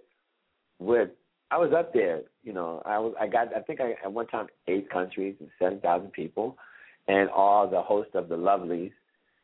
with. 0.79 1.11
I 1.51 1.57
was 1.57 1.73
up 1.77 1.95
there. 1.95 2.23
You 2.45 2.53
know, 2.53 2.83
I 2.85 2.99
was. 2.99 3.15
I 3.19 3.27
got. 3.27 3.57
I 3.57 3.61
think 3.61 3.81
I 3.81 3.95
at 4.05 4.13
one 4.13 4.27
time 4.27 4.49
eight 4.69 4.91
countries 4.91 5.35
and 5.41 5.49
seven 5.59 5.81
thousand 5.81 6.13
people, 6.13 6.59
and 7.09 7.31
all 7.31 7.69
the 7.69 7.81
host 7.81 8.11
of 8.15 8.29
the 8.29 8.37
lovelies 8.37 8.93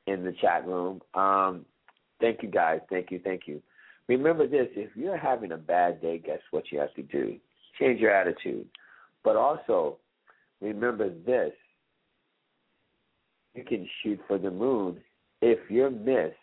in 0.06 0.22
the 0.22 0.32
chat 0.40 0.66
room. 0.66 1.00
Um, 1.14 1.64
thank 2.20 2.42
you 2.42 2.50
guys. 2.50 2.80
Thank 2.90 3.10
you. 3.10 3.20
Thank 3.24 3.42
you. 3.46 3.62
Remember 4.06 4.46
this: 4.46 4.68
if 4.76 4.94
you're 4.94 5.16
having 5.16 5.52
a 5.52 5.56
bad 5.56 6.02
day, 6.02 6.18
guess 6.18 6.40
what 6.50 6.64
you 6.70 6.78
have 6.78 6.92
to 6.94 7.02
do? 7.02 7.36
Change 7.80 8.00
your 8.00 8.10
attitude. 8.10 8.68
But 9.24 9.36
also, 9.36 9.96
remember 10.60 11.08
this: 11.08 11.52
you 13.54 13.64
can 13.64 13.88
shoot 14.02 14.20
for 14.26 14.38
the 14.38 14.50
moon 14.50 14.98
if 15.40 15.58
you're 15.68 15.90
missed, 15.90 16.36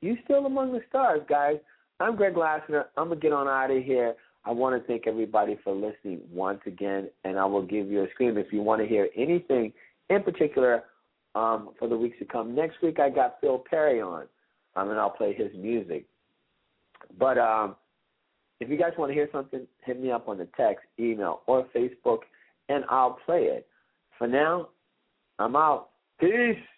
you 0.00 0.16
still 0.24 0.46
among 0.46 0.72
the 0.72 0.80
stars, 0.88 1.20
guys. 1.28 1.56
I'm 2.00 2.16
Greg 2.16 2.36
Lassiter. 2.36 2.86
I'm 2.96 3.08
gonna 3.08 3.20
get 3.20 3.32
on 3.32 3.48
out 3.48 3.70
of 3.70 3.82
here. 3.82 4.14
I 4.44 4.52
want 4.52 4.80
to 4.80 4.86
thank 4.86 5.06
everybody 5.06 5.58
for 5.62 5.74
listening 5.74 6.20
once 6.32 6.60
again, 6.66 7.10
and 7.24 7.38
I 7.38 7.44
will 7.44 7.66
give 7.66 7.90
you 7.90 8.04
a 8.04 8.10
scream 8.10 8.38
if 8.38 8.52
you 8.52 8.62
want 8.62 8.80
to 8.80 8.86
hear 8.86 9.08
anything 9.16 9.72
in 10.08 10.22
particular 10.22 10.84
um, 11.34 11.70
for 11.78 11.88
the 11.88 11.96
weeks 11.96 12.18
to 12.20 12.24
come. 12.24 12.54
Next 12.54 12.80
week 12.82 12.98
I 13.00 13.10
got 13.10 13.38
Phil 13.40 13.62
Perry 13.68 14.00
on, 14.00 14.26
um, 14.76 14.90
and 14.90 14.98
I'll 14.98 15.10
play 15.10 15.34
his 15.34 15.50
music. 15.54 16.06
But 17.18 17.36
um, 17.36 17.76
if 18.60 18.68
you 18.68 18.78
guys 18.78 18.92
want 18.96 19.10
to 19.10 19.14
hear 19.14 19.28
something, 19.32 19.66
hit 19.84 20.00
me 20.00 20.10
up 20.10 20.28
on 20.28 20.38
the 20.38 20.48
text, 20.56 20.84
email, 20.98 21.42
or 21.46 21.66
Facebook, 21.74 22.20
and 22.68 22.84
I'll 22.88 23.18
play 23.26 23.42
it. 23.42 23.66
For 24.18 24.26
now, 24.26 24.68
I'm 25.38 25.56
out. 25.56 25.90
Peace. 26.20 26.77